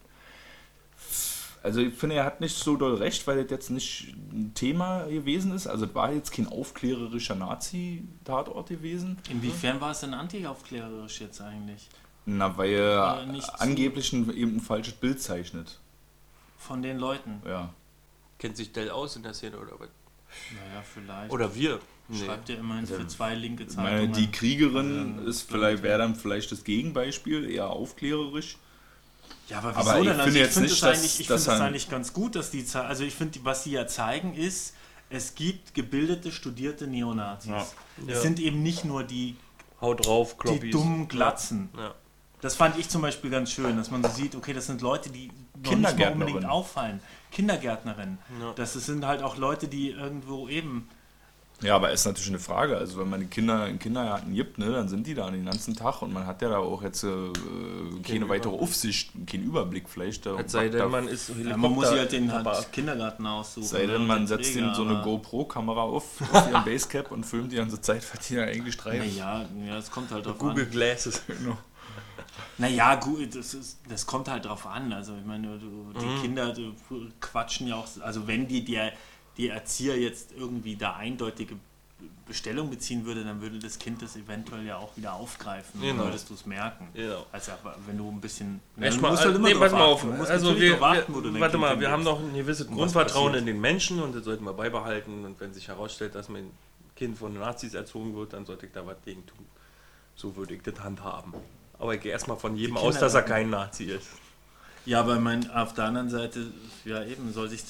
[1.63, 5.05] Also ich finde, er hat nicht so doll recht, weil das jetzt nicht ein Thema
[5.05, 5.67] gewesen ist.
[5.67, 9.19] Also es war jetzt kein aufklärerischer Nazi-Tatort gewesen.
[9.29, 11.89] Inwiefern war es denn anti-aufklärerisch jetzt eigentlich?
[12.27, 13.27] Na, weil er
[13.59, 15.79] angeblich ein, eben ein falsches Bild zeichnet.
[16.59, 17.43] Von den Leuten?
[17.47, 17.73] Ja.
[18.39, 19.89] Kennt sich Dell aus in der Szene oder was?
[20.53, 21.33] Naja, vielleicht.
[21.33, 21.81] Oder wir?
[22.09, 22.25] Nee.
[22.25, 24.13] Schreibt ihr immerhin für zwei linke Ich meine, Zeitungen.
[24.13, 28.57] die Kriegerin ist vielleicht, wäre dann vielleicht das Gegenbeispiel, eher aufklärerisch.
[29.49, 30.21] Ja, aber Aber wieso ich denn?
[30.21, 32.13] Also finde ich jetzt finde nicht, das dass- eigentlich, ich finde das er- eigentlich ganz
[32.13, 34.75] gut, dass die also ich finde, was sie ja zeigen ist,
[35.11, 37.51] es gibt gebildete, studierte Neonazis.
[37.51, 37.67] Ja.
[38.07, 38.21] Es Ja.
[38.21, 39.37] sind eben nicht nur die,
[39.81, 40.71] Haut drauf, die Kloppis.
[40.73, 41.71] dummen Glatzen.
[41.77, 41.95] Ja.
[42.41, 45.11] Das fand ich zum Beispiel ganz schön, dass man so sieht, okay, das sind Leute,
[45.11, 45.31] die
[45.65, 47.01] noch nicht unbedingt auffallen.
[47.33, 48.19] Kindergärtnerinnen.
[48.41, 48.53] Ja.
[48.55, 50.89] Das sind halt auch Leute, die irgendwo eben
[51.61, 52.77] Ja, aber ist natürlich eine Frage.
[52.77, 55.75] Also wenn man die Kinder in Kindergarten gibt, ne, dann sind die da den ganzen
[55.75, 57.09] Tag und man hat ja da auch jetzt äh,
[58.07, 60.25] keine Über- weitere Aufsicht, keinen Überblick vielleicht.
[60.25, 63.67] Da, sei denn, man ist ja, man muss sich halt den halt Kindergarten aussuchen.
[63.67, 66.65] sei ne, denn, und man den setzt ihnen so eine aber- GoPro-Kamera auf, auf ihren
[66.65, 69.09] Basecap und filmt die ganze Zeit, was die da eigentlich streifen.
[69.09, 70.71] Naja, ja, es kommt halt drauf Google an.
[70.71, 71.23] Glasses.
[71.27, 71.59] Genau.
[72.59, 74.93] Naja, gut, das, ist, das kommt halt drauf an.
[74.93, 76.23] Also ich meine, die Mhm.
[76.23, 76.73] Kinder du,
[77.21, 78.93] quatschen ja auch, also wenn die, der,
[79.39, 81.55] die Erzieher jetzt irgendwie da eindeutige
[82.27, 85.81] Bestellung beziehen würde, dann würde das Kind das eventuell ja auch wieder aufgreifen.
[85.81, 86.05] Dann Genau.
[86.05, 86.89] würdest du es merken.
[86.93, 87.25] Genau.
[87.33, 87.53] Also
[87.87, 88.61] wenn du ein bisschen...
[88.79, 90.05] Erst du mal, musst halt immer nee, pass mal auf.
[90.29, 94.03] Also wir, du wir, warte mal, wir haben noch ein gewisses Grundvertrauen in den Menschen
[94.03, 95.25] und das sollten wir beibehalten.
[95.25, 96.51] Und wenn sich herausstellt, dass mein
[96.97, 99.47] Kind von Nazis erzogen wird, dann sollte ich da was gegen tun.
[100.15, 101.33] So würde ich das handhaben.
[101.79, 104.09] Aber ich gehe erstmal von jedem aus, dass er dann- kein Nazi ist.
[104.85, 106.53] Ja, aber mein, auf der anderen Seite,
[106.85, 107.63] ja eben, soll sich...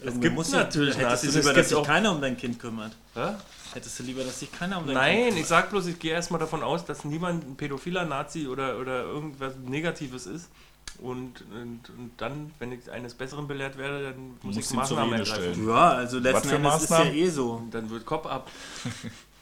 [0.00, 2.36] irgendwer gibt muss natürlich Hättest Nazis, du es lieber, dass sich auch- keiner um dein
[2.36, 2.92] Kind kümmert?
[3.14, 3.30] Hä?
[3.74, 5.40] Hättest du lieber, dass sich keiner um dein Kind Nein, kümmert?
[5.40, 9.02] ich sag bloß, ich gehe erstmal davon aus, dass niemand ein pädophiler Nazi oder, oder
[9.02, 10.48] irgendwas Negatives ist.
[10.98, 15.52] Und, und, und dann, wenn ich eines Besseren belehrt werde, dann muss ich Maßnahmen ergreifen.
[15.54, 15.68] stellen.
[15.68, 17.14] Ja, also letzten Endes ist ja Maßnahmen?
[17.18, 17.52] eh so.
[17.52, 18.50] Und dann wird Kopf ab.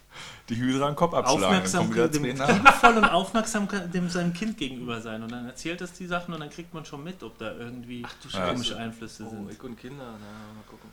[0.51, 1.45] Die Hydra den Kopf abschlagen.
[1.45, 5.23] Aufmerksam, dem liebevoll und aufmerksam dem seinem Kind gegenüber sein.
[5.23, 8.05] Und dann erzählt es die Sachen und dann kriegt man schon mit, ob da irgendwie
[8.31, 8.53] Scheiße.
[8.53, 9.53] komische Einflüsse Oh, sind.
[9.53, 10.91] ich und Kinder, na, mal gucken.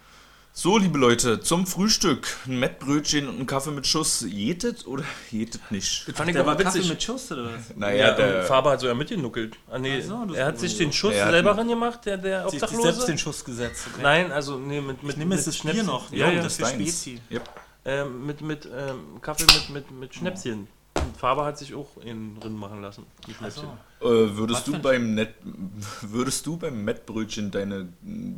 [0.53, 2.27] So, liebe Leute, zum Frühstück.
[2.45, 4.25] Ein Mettbrötchen und ein Kaffee mit Schuss.
[4.27, 6.07] Jetet oder jetet nicht?
[6.09, 6.89] Das fand ich Der aber war Kaffee witzig.
[6.91, 7.73] mit Schuss oder was?
[7.77, 9.55] Naja, Ja, der, Faber hat so ja mitgenuckelt.
[9.69, 12.05] Ah, nee, Ach so, das er hat ist sich den Schuss Er hat selber rangemacht,
[12.05, 12.83] der, der Sich Obdachlose.
[12.91, 13.87] selbst den Schuss gesetzt.
[13.93, 14.01] Okay.
[14.03, 15.85] Nein, also nee, mit, mit Ich nehme mit das Bier Schnäpschen.
[15.85, 16.11] noch.
[16.11, 16.41] Ja, ja.
[16.43, 16.71] das deins.
[16.73, 17.21] Spezi.
[17.31, 17.49] Yep.
[17.83, 20.67] Ähm, mit mit ähm, Kaffee mit, mit, mit Schnäpschen.
[20.95, 23.05] Und Faber hat sich auch in drin machen lassen.
[23.27, 23.69] Die Schnäpschen.
[23.99, 25.33] Also, Äh, würdest, du beim Net,
[26.01, 27.89] würdest du beim Mettbrötchen deine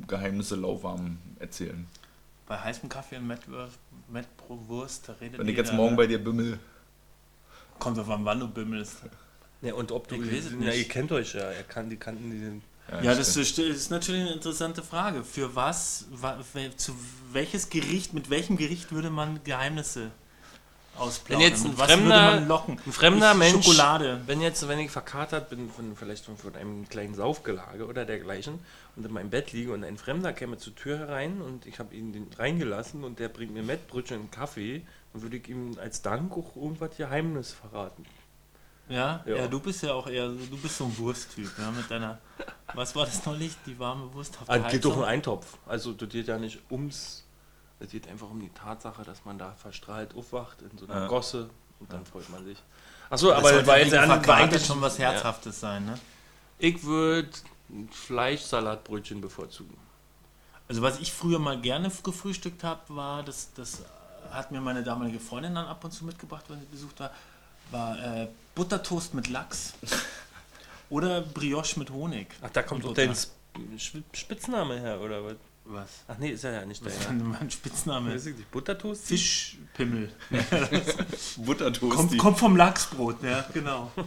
[0.08, 1.88] Geheimnisse lauwarm erzählen?
[2.46, 3.80] bei heißem Kaffee und Mettwurst,
[4.10, 5.98] Mettbrowurst, da redet Wenn ich jeder, jetzt morgen ne?
[5.98, 6.60] bei dir bimmel.
[7.80, 8.98] Kommt auf an, wann du bimmelst.
[9.62, 10.16] Ja, und ob du.
[10.16, 10.78] Ich weiß es ja, nicht.
[10.78, 11.42] ihr kennt euch ja.
[11.42, 12.62] Er kann, die kannten die.
[13.02, 13.70] Ja, das stimmt.
[13.70, 15.24] ist, natürlich eine interessante Frage.
[15.24, 16.06] Für was,
[16.78, 16.94] zu
[17.32, 20.12] welches Gericht, mit welchem Gericht würde man Geheimnisse
[20.98, 21.42] ausplaudern.
[21.44, 22.80] Wenn jetzt ein Fremder- würde man locken?
[22.86, 24.22] ein fremder Ich- Mensch- Schokolade.
[24.28, 28.60] Wenn jetzt, wenn ich verkatert bin, von, vielleicht von, von einem kleinen Saufgelage oder dergleichen
[28.96, 31.96] und in meinem Bett liege und ein Fremder käme zur Tür herein und ich habe
[31.96, 36.02] ihn den reingelassen und der bringt mir Mettbrötchen und Kaffee, dann würde ich ihm als
[36.04, 38.06] Dank auch irgendwas Geheimnis verraten.
[38.90, 39.24] Ja?
[39.26, 39.36] Ja.
[39.36, 42.20] ja, du bist ja auch eher, so- du bist so ein Wursttyp, ja, mit deiner,
[42.74, 45.10] was war das neulich, die warme Wurst auf Ah, der geht doch um Heizung?
[45.10, 45.58] Eintopf.
[45.66, 47.24] Also das geht ja nicht ums,
[47.80, 51.08] es geht einfach um die Tatsache, dass man da verstrahlt aufwacht in so einer Ja.
[51.08, 52.58] Gosse und dann freut man sich.
[53.10, 55.12] Achso, aber das war jetzt eigentlich schon was Ja.
[55.12, 55.98] Herzhaftes sein, ne?
[56.60, 57.30] Ich würde
[57.92, 59.76] Fleischsalatbrötchen bevorzugen.
[60.68, 63.84] Also was ich früher mal gerne gefrühstückt habe, war, das, das
[64.32, 67.12] hat mir meine damalige Freundin dann ab und zu mitgebracht, wenn sie besucht war,
[67.72, 69.74] war äh, Buttertoast mit Lachs
[70.90, 72.28] oder Brioche mit Honig.
[72.42, 73.16] Ach, da kommt doch dein
[74.14, 75.36] Spitzname her, oder was?
[75.66, 75.90] Was?
[76.10, 77.02] Ach nee, ist er ja nicht Das der.
[77.04, 77.14] ist Ja.
[77.14, 78.14] mein Spitzname.
[78.14, 79.06] Weiß ich nicht, Buttertoast?
[79.06, 80.12] Fischpimmel.
[81.38, 81.96] Buttertoast.
[81.96, 83.92] Kommt, kommt vom Lachsbrot, ja, genau.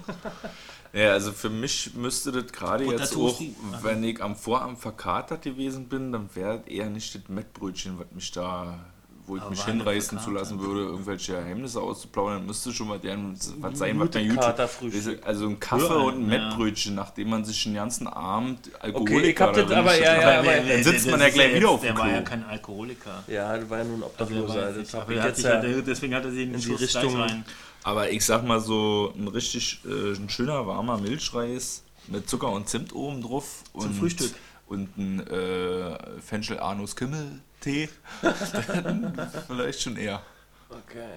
[0.93, 3.39] Ja, also für mich müsste das gerade jetzt auch,
[3.83, 8.31] wenn ich am Vorabend verkatert gewesen bin, dann wäre eher nicht das Mettbrötchen, was mich
[8.33, 8.79] da,
[9.27, 12.99] wo ich Aber mich hinreißen zu lassen würde, irgendwelche Geheimnisse auszuplaudern, dann müsste schon mal
[12.99, 15.21] deren, was sein, was bei YouTube.
[15.25, 16.39] Also ein Kaffee Ja, und ein ja.
[16.49, 20.39] Mettbrötchen, nachdem man sich den ganzen Abend Alkoholiker Okay, ich hab das aber- ja, ja,
[20.41, 22.25] aber- dann sitzt man ja gleich wieder jetzt- auf dem Der war ja Klo.
[22.25, 23.25] kein Alkoholiker.
[23.27, 25.01] Ja, das war ja nun Also der Obdachloser.
[25.03, 27.45] aber er deswegen hat er sich in in die die Richtung- rein.
[27.83, 32.69] Aber ich sag mal so, ein richtig äh, ein schöner warmer Milchreis mit Zucker und
[32.69, 33.63] Zimt oben drauf.
[33.73, 34.33] Zum und, Frühstück.
[34.69, 37.89] Und ein äh, Fenchel Anus Kimmel Tee.
[39.49, 40.23] Vielleicht schon eher.
[40.71, 41.11] Okay.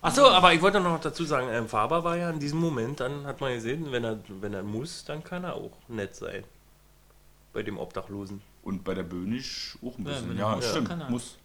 [0.00, 3.24] Achso, aber ich wollte noch dazu sagen, ähm, Faber war ja in diesem Moment, dann
[3.24, 6.42] hat man gesehen, wenn er, wenn er muss, dann kann er auch nett sein.
[7.52, 8.40] Bei dem Obdachlosen.
[8.62, 10.38] Und bei der Böhnisch auch ein Ja, bisschen.
[10.38, 10.88] Ja, muss, stimmt.
[10.88, 11.10] kann er.
[11.10, 11.36] Muss.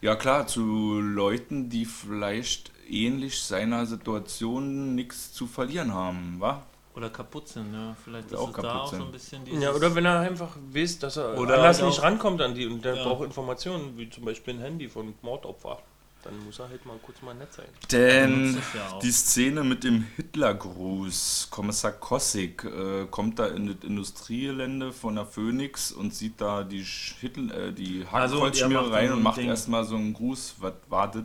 [0.00, 6.62] Ja klar, zu Leuten, die vielleicht ähnlich seiner Situation nichts zu verlieren haben, wa?
[6.98, 7.96] Oder kaputt sind, ne?
[8.04, 9.62] Vielleicht ist auch es da kaputt auch so ein bisschen dieses...
[9.62, 12.84] Ja, oder wenn er einfach weiß, dass er Oder anders nicht rankommt an die und
[12.84, 13.04] der Ja.
[13.04, 15.78] braucht Informationen, wie zum Beispiel ein Handy von Mordopfer.
[16.24, 17.66] Dann muss er halt mal kurz mal nett sein.
[17.92, 24.92] Denn ja die Szene mit dem Hitlergruß, Kommissar Kossig äh, kommt da in das Industriegelände
[24.92, 28.82] von der Phoenix und sieht da die, Sch- Hitler, äh, die Also, und er Hakenkreuzschmiere
[28.82, 30.56] macht rein und macht erstmal so einen Gruß.
[30.58, 31.22] Was war das?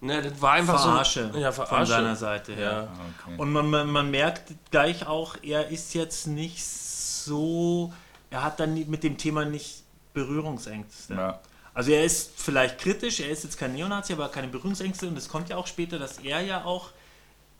[0.00, 1.38] Ne, das war einfach Verarsche, so.
[1.38, 1.92] Ja, von Verarsche.
[1.92, 2.70] seiner Seite her.
[2.70, 2.82] Ja.
[2.82, 3.34] Okay.
[3.36, 7.92] Und man, man, man merkt gleich auch, er ist jetzt nicht so,
[8.30, 9.82] er hat dann mit dem Thema nicht
[10.14, 11.14] Berührungsängste.
[11.14, 11.40] ja.
[11.74, 15.28] Also er ist vielleicht kritisch, er ist jetzt kein Neonazi, aber keine Berührungsängste und es
[15.28, 16.90] kommt ja auch später, dass er ja auch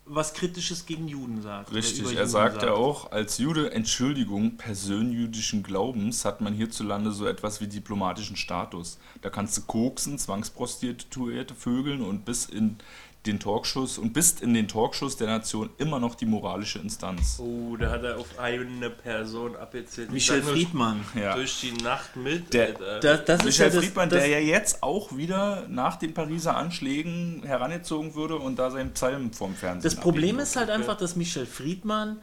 [0.09, 1.71] was Kritisches gegen Juden sagt.
[1.71, 7.61] Richtig, er sagt ja auch, als Jude, Entschuldigung, persönjüdischen Glaubens hat man hierzulande so etwas
[7.61, 8.97] wie diplomatischen Status.
[9.21, 12.77] Da kannst du koksen, Zwangsprostituierte vögeln und bis in
[13.25, 17.37] den Talkshows und bist in den Talkshows der Nation immer noch die moralische Instanz.
[17.39, 20.11] Oh, da hat er auf eine Person abgezählt.
[20.11, 21.03] Michel Friedmann.
[21.15, 21.35] Ja.
[21.35, 22.53] Durch die Nacht mit.
[22.53, 22.73] Der-.
[23.01, 26.55] Das, das ist Michael ja Friedmann, das, der ja jetzt auch wieder nach den Pariser
[26.55, 31.17] Anschlägen herangezogen würde und da seinen Psalm vom Fernsehen Das Problem ist halt einfach, dass
[31.17, 32.21] Michel Friedmann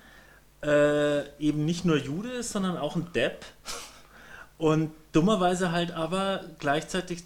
[0.62, 3.44] äh, eben nicht nur Jude ist, sondern auch ein Depp.
[4.58, 7.24] Und dummerweise halt aber gleichzeitig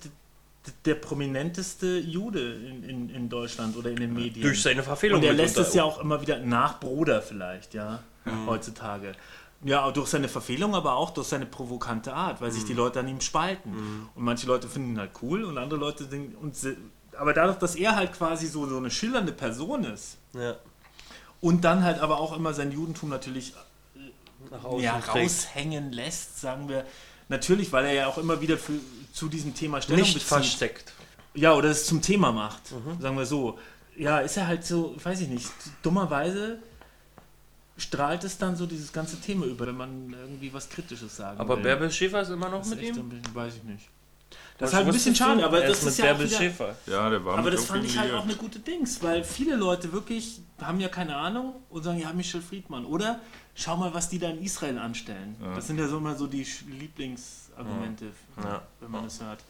[0.84, 4.42] der prominenteste Jude in, in, in Deutschland oder in den Medien.
[4.42, 5.20] durch seine Verfehlung.
[5.20, 8.02] Und er lässt es ja auch immer wieder nach Bruder vielleicht, ja,
[8.46, 9.12] heutzutage.
[9.62, 13.08] Ja, durch seine Verfehlung, aber auch durch seine provokante Art, weil sich die Leute an
[13.08, 14.08] ihm spalten.
[14.14, 16.56] Und manche Leute finden ihn halt cool und andere Leute denken, und
[17.18, 20.56] aber dadurch, dass er halt quasi so, so eine schillernde Person ist Ja,
[21.40, 23.54] und dann halt aber auch immer sein Judentum natürlich
[24.62, 26.84] außen ja, raushängen lässt, sagen wir.
[27.30, 28.74] Natürlich, weil er ja auch immer wieder für,
[29.12, 30.28] zu diesem Thema Stellung Nicht bezieht.
[30.28, 30.92] versteckt.
[31.34, 33.00] Ja, oder es zum Thema macht, Mhm.
[33.00, 33.58] sagen wir so.
[33.96, 35.48] Ja, ist er halt so, weiß ich nicht,
[35.82, 36.58] dummerweise
[37.76, 41.56] strahlt es dann so dieses ganze Thema über, wenn man irgendwie was Kritisches sagen Aber
[41.56, 41.62] will.
[41.62, 43.08] Bärbel Schäfer ist immer noch das mit ihm?
[43.08, 43.88] bisschen, weiß ich nicht.
[44.60, 46.76] Das ist halt ein bisschen schade, aber Er das ist ja auch wieder, Schäfer.
[46.86, 49.92] Ja, der war aber das fand ich halt auch eine gute Dings, weil viele Leute
[49.92, 52.84] wirklich haben ja keine Ahnung und sagen, ja, Michel Friedmann.
[52.84, 53.20] Oder
[53.54, 55.34] schau mal, was die da in Israel anstellen.
[55.42, 55.54] Ja.
[55.54, 58.06] Das sind ja so immer so die Lieblingsargumente,
[58.36, 58.62] Ja.
[58.80, 59.40] wenn man es hört.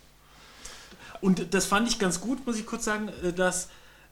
[1.20, 3.68] Und das fand ich ganz gut, muss ich kurz sagen, äh, dass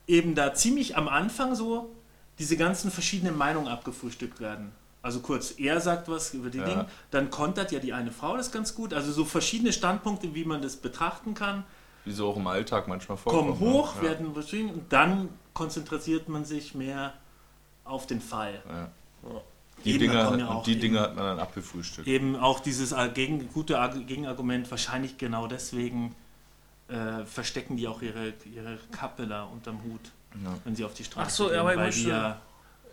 [0.09, 1.95] eben da ziemlich am Anfang so
[2.41, 4.73] diese ganzen verschiedenen Meinungen abgefrühstückt werden.
[5.03, 6.65] Also kurz, er sagt was über die Ja.
[6.65, 8.93] Dinge, dann kontert ja die eine Frau das ganz gut.
[8.93, 11.65] Also so verschiedene Standpunkte, wie man das betrachten kann
[12.05, 13.59] Wie so auch im Alltag manchmal vorkommt.
[13.59, 14.03] kommen hoch, ne?
[14.03, 17.13] werden beschrieben und dann konzentriert man sich mehr
[17.85, 18.61] auf den Fall.
[18.69, 18.75] Ja.
[19.31, 19.41] Ja.
[19.85, 22.09] Die, Eben, Dinge, kommen ja und auch die eben- Dinge hat man dann abgefrühstückt.
[22.09, 26.17] Eben auch dieses gegen, gute Arg- Gegenargument, wahrscheinlich genau deswegen
[26.89, 30.01] äh, verstecken die auch ihre, ihre Kappe da unterm Hut,
[30.45, 30.55] Ja.
[30.65, 32.41] wenn sie auf die Straße Ach so, gehen, aber ich weil die ja,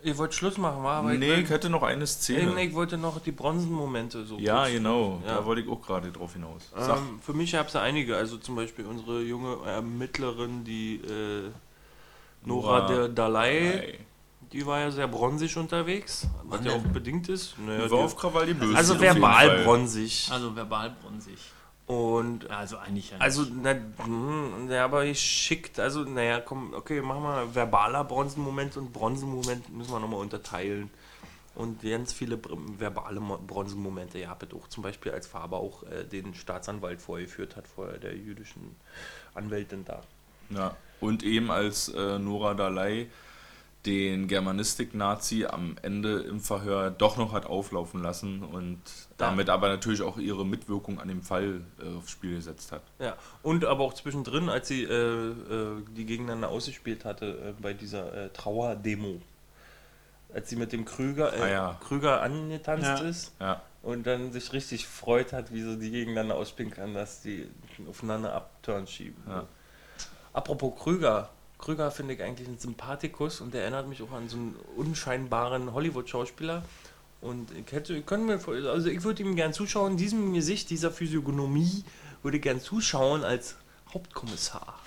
[0.02, 0.98] Ihr wollt Schluss machen, war?
[0.98, 2.62] Aber nee, ich ich, hätte noch eine Szene.
[2.62, 4.38] ich wollte noch die Bronzenmomente so.
[4.38, 5.20] Ja, genau.
[5.26, 5.36] Ja.
[5.36, 6.70] Da wollte ich auch gerade drauf hinaus.
[6.76, 11.50] Ähm, für mich gab es einige, also zum Beispiel unsere junge Ermittlerin, die äh,
[12.44, 13.98] Nora Nora de Dalai,
[14.52, 17.56] die war ja sehr bronzig unterwegs, was ja auch bedingt ist.
[17.58, 18.76] Naja, Die war auf Krawall die Böse.
[18.76, 20.28] also auf jeden verbal bronzig.
[20.30, 21.38] also verbal bronzig.
[21.86, 27.00] Und also eigentlich ja also, na, hm, ja, aber ich schickt, also, naja, komm, okay,
[27.00, 30.90] machen wir verbaler Bronzenmoment und Bronzenmoment müssen wir nochmal unterteilen.
[31.54, 32.38] Und ganz viele
[32.78, 37.56] verbale Mo- Bronzenmomente, ja, bitte auch zum Beispiel als Faber auch äh, den Staatsanwalt vorgeführt
[37.56, 38.76] hat, vor der jüdischen
[39.34, 40.02] Anwältin da.
[40.50, 40.76] Ja.
[41.00, 43.08] Und eben als äh, Nora Dalai
[43.84, 48.80] den Germanistik-Nazi am Ende im Verhör doch noch hat auflaufen lassen und
[49.16, 52.82] damit aber natürlich auch ihre Mitwirkung an dem Fall äh, aufs Spiel gesetzt hat.
[52.98, 57.74] Ja, und aber auch zwischendrin, als sie äh, äh, die gegeneinander ausgespielt hatte äh, bei
[57.74, 59.20] dieser äh, Trauerdemo.
[60.34, 61.80] Als sie mit dem Krüger, äh, Ah, ja.
[61.86, 62.96] Krüger angetanzt Ja.
[63.08, 63.62] ist Ja.
[63.82, 67.48] und dann sich richtig freut hat, wie sie die gegeneinander ausspielen kann, dass die
[67.88, 69.22] aufeinander abturn schieben.
[69.28, 69.46] Ja.
[70.32, 71.30] Apropos Krüger.
[71.58, 75.72] Krüger finde ich eigentlich ein Sympathikus und der erinnert mich auch an so einen unscheinbaren
[75.72, 76.62] Hollywood-Schauspieler.
[77.22, 80.68] Und ich hätte, ich könnte mir, vor- also ich würde ihm gern zuschauen, diesem Gesicht,
[80.70, 81.82] dieser Physiognomie,
[82.22, 83.56] würde ich gern zuschauen als
[83.92, 84.78] Hauptkommissar.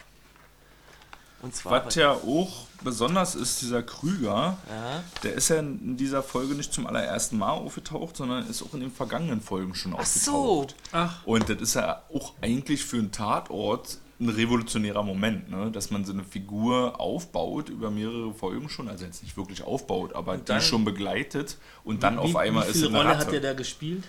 [1.42, 1.86] Und zwar.
[1.86, 6.74] Was ja auch besonders ist, dieser Krüger, ja, der ist ja in dieser Folge nicht
[6.74, 10.62] zum allerersten Mal aufgetaucht, sondern ist auch in den vergangenen Folgen schon Ach so.
[10.62, 10.76] aufgetaucht.
[10.92, 15.72] Ach, Und das ist ja auch eigentlich für einen Tatort ein revolutionärer Moment, ne?
[15.72, 20.14] dass man so eine Figur aufbaut über mehrere Folgen schon, also jetzt nicht wirklich aufbaut,
[20.14, 22.98] aber Und dann- die schon begleitet und dann wie, auf einmal wie ist viel eine
[22.98, 23.26] Rolle Ratte.
[23.28, 24.04] hat der da gespielt?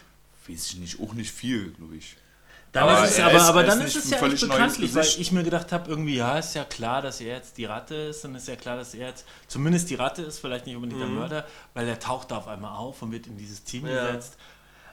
[0.49, 2.17] Weiß ich nicht, auch nicht viel, glaube ich.
[2.73, 4.41] Dann Aber ist es, er aber, ist- aber er dann ist ist es ja echt
[4.49, 7.65] bekanntlich, weil ich mir gedacht habe, irgendwie, ja, ist ja klar, dass er jetzt die
[7.65, 10.77] Ratte ist, dann ist ja klar, dass er jetzt, zumindest die Ratte ist, vielleicht nicht
[10.77, 13.87] unbedingt der Mörder, weil er taucht da auf einmal auf und wird in dieses Team
[13.87, 14.07] Ja.
[14.07, 14.37] gesetzt.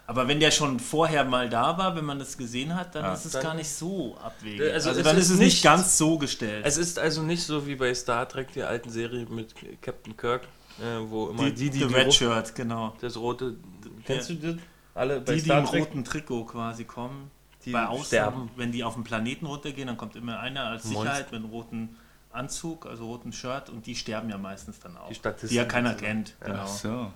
[0.08, 3.14] Aber wenn der schon vorher mal da war, wenn man das gesehen hat, dann Ja.
[3.14, 4.62] ist es Dann- gar nicht so abwegig.
[4.74, 6.66] Also Also, es dann ist ist es nicht nicht- ganz so gestellt.
[6.66, 10.44] Es ist also nicht so wie bei Star Trek, die alten Serie mit Captain Kirk,
[10.80, 12.96] äh, wo immer die, die, The die Red Shirt, genau.
[13.02, 13.58] das rote.
[14.06, 14.56] Kennst du das?
[14.96, 15.82] Alle bei Die, die Star im Trek?
[15.84, 17.30] roten Trikot quasi kommen.
[17.66, 18.50] Die bei Außen, sterben.
[18.56, 21.02] wenn die auf den Planeten runtergehen, dann kommt immer einer als Monster.
[21.02, 21.98] Sicherheit mit einem roten
[22.32, 25.10] Anzug, also roten Shirt und die sterben ja meistens dann auch.
[25.10, 26.60] Die Statisten die ja keiner kennt, genau.
[26.64, 27.12] Ach so.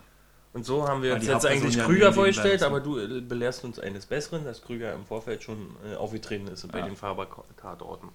[0.53, 3.79] Und so haben wir uns jetzt eigentlich ja Krüger vorgestellt, aber du äh, belehrst uns
[3.79, 6.85] eines Besseren, dass Krüger im Vorfeld schon äh, aufgetreten ist bei Ja.
[6.85, 8.09] den Faber-Tatorten.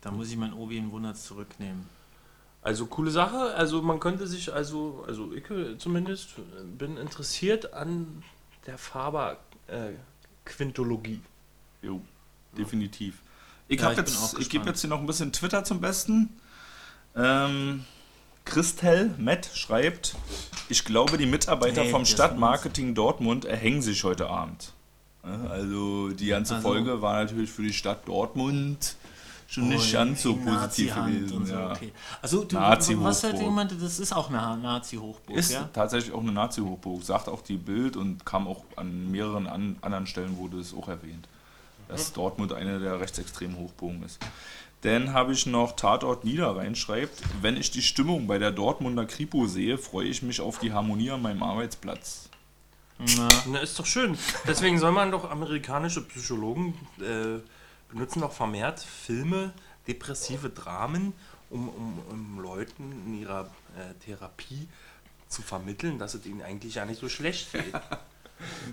[0.00, 1.86] Da muss ich mein Obi in Wunderts zurücknehmen.
[2.62, 7.72] Also coole Sache, also man könnte sich, also, also ich äh, zumindest äh, bin interessiert
[7.74, 8.22] an
[8.66, 11.20] der Faber-Quintologie.
[11.82, 12.00] Jo,
[12.56, 13.18] definitiv.
[13.66, 16.38] Ich, Ja, ich jetzt, ich gebe jetzt hier noch ein bisschen Twitter zum Besten.
[17.16, 17.84] Ähm,
[18.44, 20.16] Christel Matt schreibt,
[20.68, 24.72] ich glaube, die Mitarbeiter Nee, vom Stadtmarketing Dortmund erhängen sich heute Abend.
[25.48, 28.96] Also die ganze Also- Folge war natürlich für die Stadt Dortmund
[29.46, 31.44] schon nicht Oh, ganz so positiv gewesen.
[31.46, 31.72] so, ja.
[31.72, 31.92] okay.
[32.22, 33.04] Also du, Nazi-Hochburg.
[33.08, 35.68] was hat jemand, das ist auch eine Nazi-Hochburg, Ist ja?
[35.72, 40.06] tatsächlich auch eine Nazi-Hochburg, sagt auch die Bild und kam auch an mehreren an, anderen
[40.06, 41.28] Stellen wurde es auch erwähnt,
[41.90, 44.18] dass Dortmund eine der rechtsextremen Hochburgen ist.
[44.82, 49.46] Dann habe ich noch Tatort Niederrhein schreibt, wenn ich die Stimmung bei der Dortmunder Kripo
[49.46, 52.30] sehe, freue ich mich auf die Harmonie an meinem Arbeitsplatz.
[52.98, 54.16] Na, Na, ist doch schön.
[54.46, 57.40] Deswegen soll man doch amerikanische Psychologen äh,
[57.90, 59.52] benutzen doch vermehrt Filme,
[59.86, 61.12] depressive Dramen,
[61.50, 64.68] um, um, um Leuten in ihrer äh, Therapie
[65.28, 67.64] zu vermitteln, dass es ihnen eigentlich ja nicht so schlecht geht.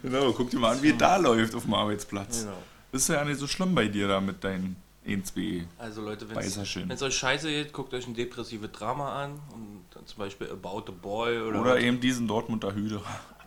[0.02, 2.44] Genau, guck dir mal an, wie es da läuft auf dem Arbeitsplatz.
[2.44, 2.58] Genau.
[2.98, 4.76] Ist ja nicht so schlimm bei dir da mit deinen
[5.06, 5.66] 1B.
[5.78, 10.06] Also Leute, wenn es euch scheiße geht, guckt euch ein depressive Drama an und dann
[10.08, 13.02] zum Beispiel About a Boy oder, Oder eben diesen Dortmunder Hydra.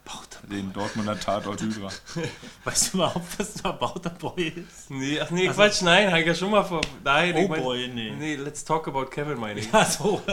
[0.06, 1.88] About Den Dortmunder Tatort Hydra.
[2.64, 4.90] Weißt du überhaupt, was ein About a Boy ist?
[4.90, 6.80] Nee, ach nee, Quatsch, nein, hab ich ja schon mal vor.
[7.04, 8.12] Nein, Oh ich mein- boy, nee.
[8.18, 9.70] Nee, let's talk about Kevin, meine ich.
[9.72, 10.22] Ja, so.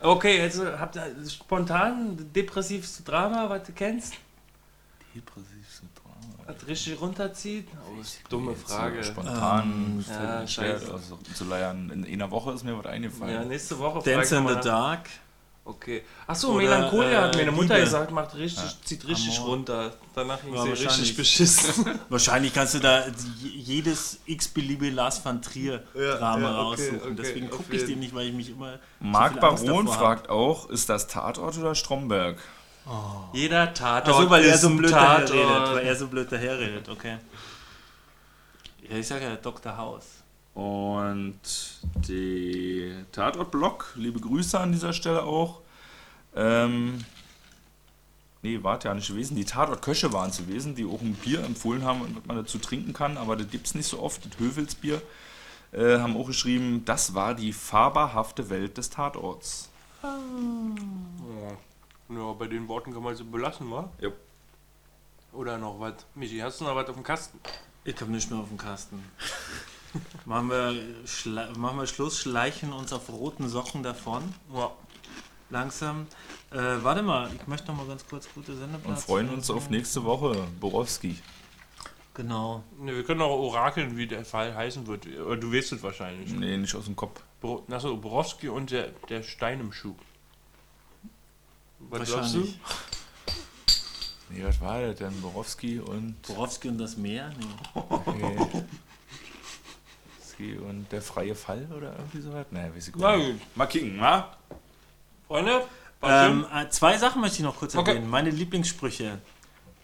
[0.00, 4.12] Okay, jetzt äh, habt ihr spontan depressivste Drama, was du kennst?
[5.14, 5.53] Depressivste Drama.
[6.46, 7.68] Was richtig runterzieht?
[7.88, 9.02] Oh, ist eine dumme Frage.
[9.02, 10.92] Spontan Ähm, ja, schwer scheiße.
[10.92, 11.90] also, zu leiern.
[11.90, 13.34] In einer Woche ist mir was eingefallen.
[13.34, 14.54] Ja, nächste Woche Dance in the.
[14.62, 15.08] Dark.
[15.66, 16.02] Okay.
[16.26, 17.86] Achso, Melancholia hat äh, meine Mutter Liebe.
[17.86, 19.48] gesagt, macht richtig, zieht richtig Amor.
[19.48, 19.94] runter.
[20.14, 21.16] Danach ging Ja, sie richtig wahrscheinlich.
[21.16, 22.00] beschissen.
[22.10, 23.04] Wahrscheinlich kannst du da
[23.40, 27.00] jedes x-beliebige Lars van Trier Ja, Drama ja, okay, raussuchen.
[27.02, 28.78] okay, Deswegen gucke ich den nicht, weil ich mich immer.
[29.00, 32.36] Marc so Baron fragt auch, ist das Tatort oder Stromberg?
[33.32, 35.30] Jeder Tatort Also weil er so ein blöd Tatort.
[35.30, 35.74] daherredet.
[35.74, 37.18] Weil er so blöd daherredet, okay.
[38.88, 39.76] Ja, ich sage ja Dr.
[39.76, 40.06] House.
[40.54, 41.40] Und
[42.08, 45.60] die Tatort-Blog, liebe Grüße an dieser Stelle auch.
[46.36, 47.04] Ähm,
[48.42, 49.36] nee, warte ja nicht gewesen.
[49.36, 52.92] Die Tatort-Köche waren es gewesen, die auch ein Bier empfohlen haben, was man dazu trinken
[52.92, 55.00] kann, aber das gibt es nicht so oft, das Höfelsbier.
[55.72, 59.70] Äh, haben auch geschrieben, das war die fahrbarhafte Welt des Tatorts.
[60.02, 61.56] Ja.
[62.08, 63.90] Ja, bei den Worten kann man sie belassen, wa?
[64.00, 64.10] Ja.
[65.32, 65.94] Oder noch was?
[66.14, 67.40] Michi, hast du noch was auf dem Kasten?
[67.84, 69.04] Ich habe nicht mehr auf dem Kasten.
[70.24, 70.74] machen, wir
[71.56, 74.22] machen wir Schluss, schleichen uns auf roten Socken davon.
[74.54, 74.70] Ja.
[75.50, 76.06] Langsam.
[76.50, 78.86] Äh, warte mal, ich möchte noch mal ganz kurz gute Sendeplatz.
[78.86, 80.46] Und freuen uns auf nächste Woche.
[80.58, 81.18] Borowski.
[82.14, 82.62] Genau.
[82.78, 85.04] Ne, wir können auch orakeln, wie der Fall heißen wird.
[85.04, 86.32] Du weißt es wahrscheinlich.
[86.32, 87.22] Nee, nicht aus dem Kopf.
[87.40, 89.96] Bro Achso, Borowski und der, der Stein im Schuh.
[91.90, 92.38] Was glaubst du?
[92.38, 92.60] Wahrscheinlich.
[94.30, 95.20] Nee, was war das denn?
[95.20, 96.20] Borowski und.
[96.22, 97.30] Borowski und das Meer?
[97.38, 97.46] Nee.
[97.74, 98.36] Okay.
[100.16, 102.46] Borowski und der freie Fall oder irgendwie sowas?
[102.50, 103.32] Nee, weiß ich Na gar nicht.
[103.32, 103.56] gut.
[103.56, 104.36] Mal kicken, wa?
[105.26, 105.62] Freunde,
[106.02, 107.92] Ähm, äh, zwei Sachen möchte ich noch kurz Okay.
[107.92, 108.10] erwähnen.
[108.10, 109.18] Meine Lieblingssprüche,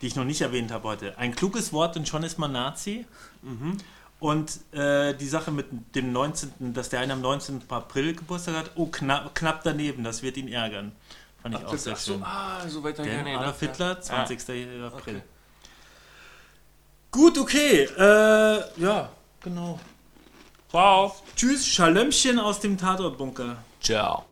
[0.02, 1.16] die ich noch nicht erwähnt habe heute.
[1.16, 3.06] Ein kluges Wort und schon ist man Nazi.
[3.42, 3.78] Mhm.
[4.18, 7.62] Und äh, die Sache mit dem 19., dass der eine am 19.
[7.70, 10.92] April Geburtstag hat, oh, knapp, knapp daneben, das wird ihn ärgern.
[11.42, 12.22] Fand ich auch sehr Achso, schön.
[12.22, 14.00] ah, so weit hab ich Denn gar nicht Adolf Hitler, ja.
[14.00, 14.40] 20.
[14.40, 14.92] April.
[14.94, 15.22] Okay.
[17.10, 17.84] Gut, okay.
[17.84, 19.10] Äh, ja,
[19.40, 19.80] genau.
[20.70, 21.16] Ciao.
[21.34, 23.56] Tschüss, Schalömchen aus dem Tatortbunker.
[23.80, 24.26] Ciao.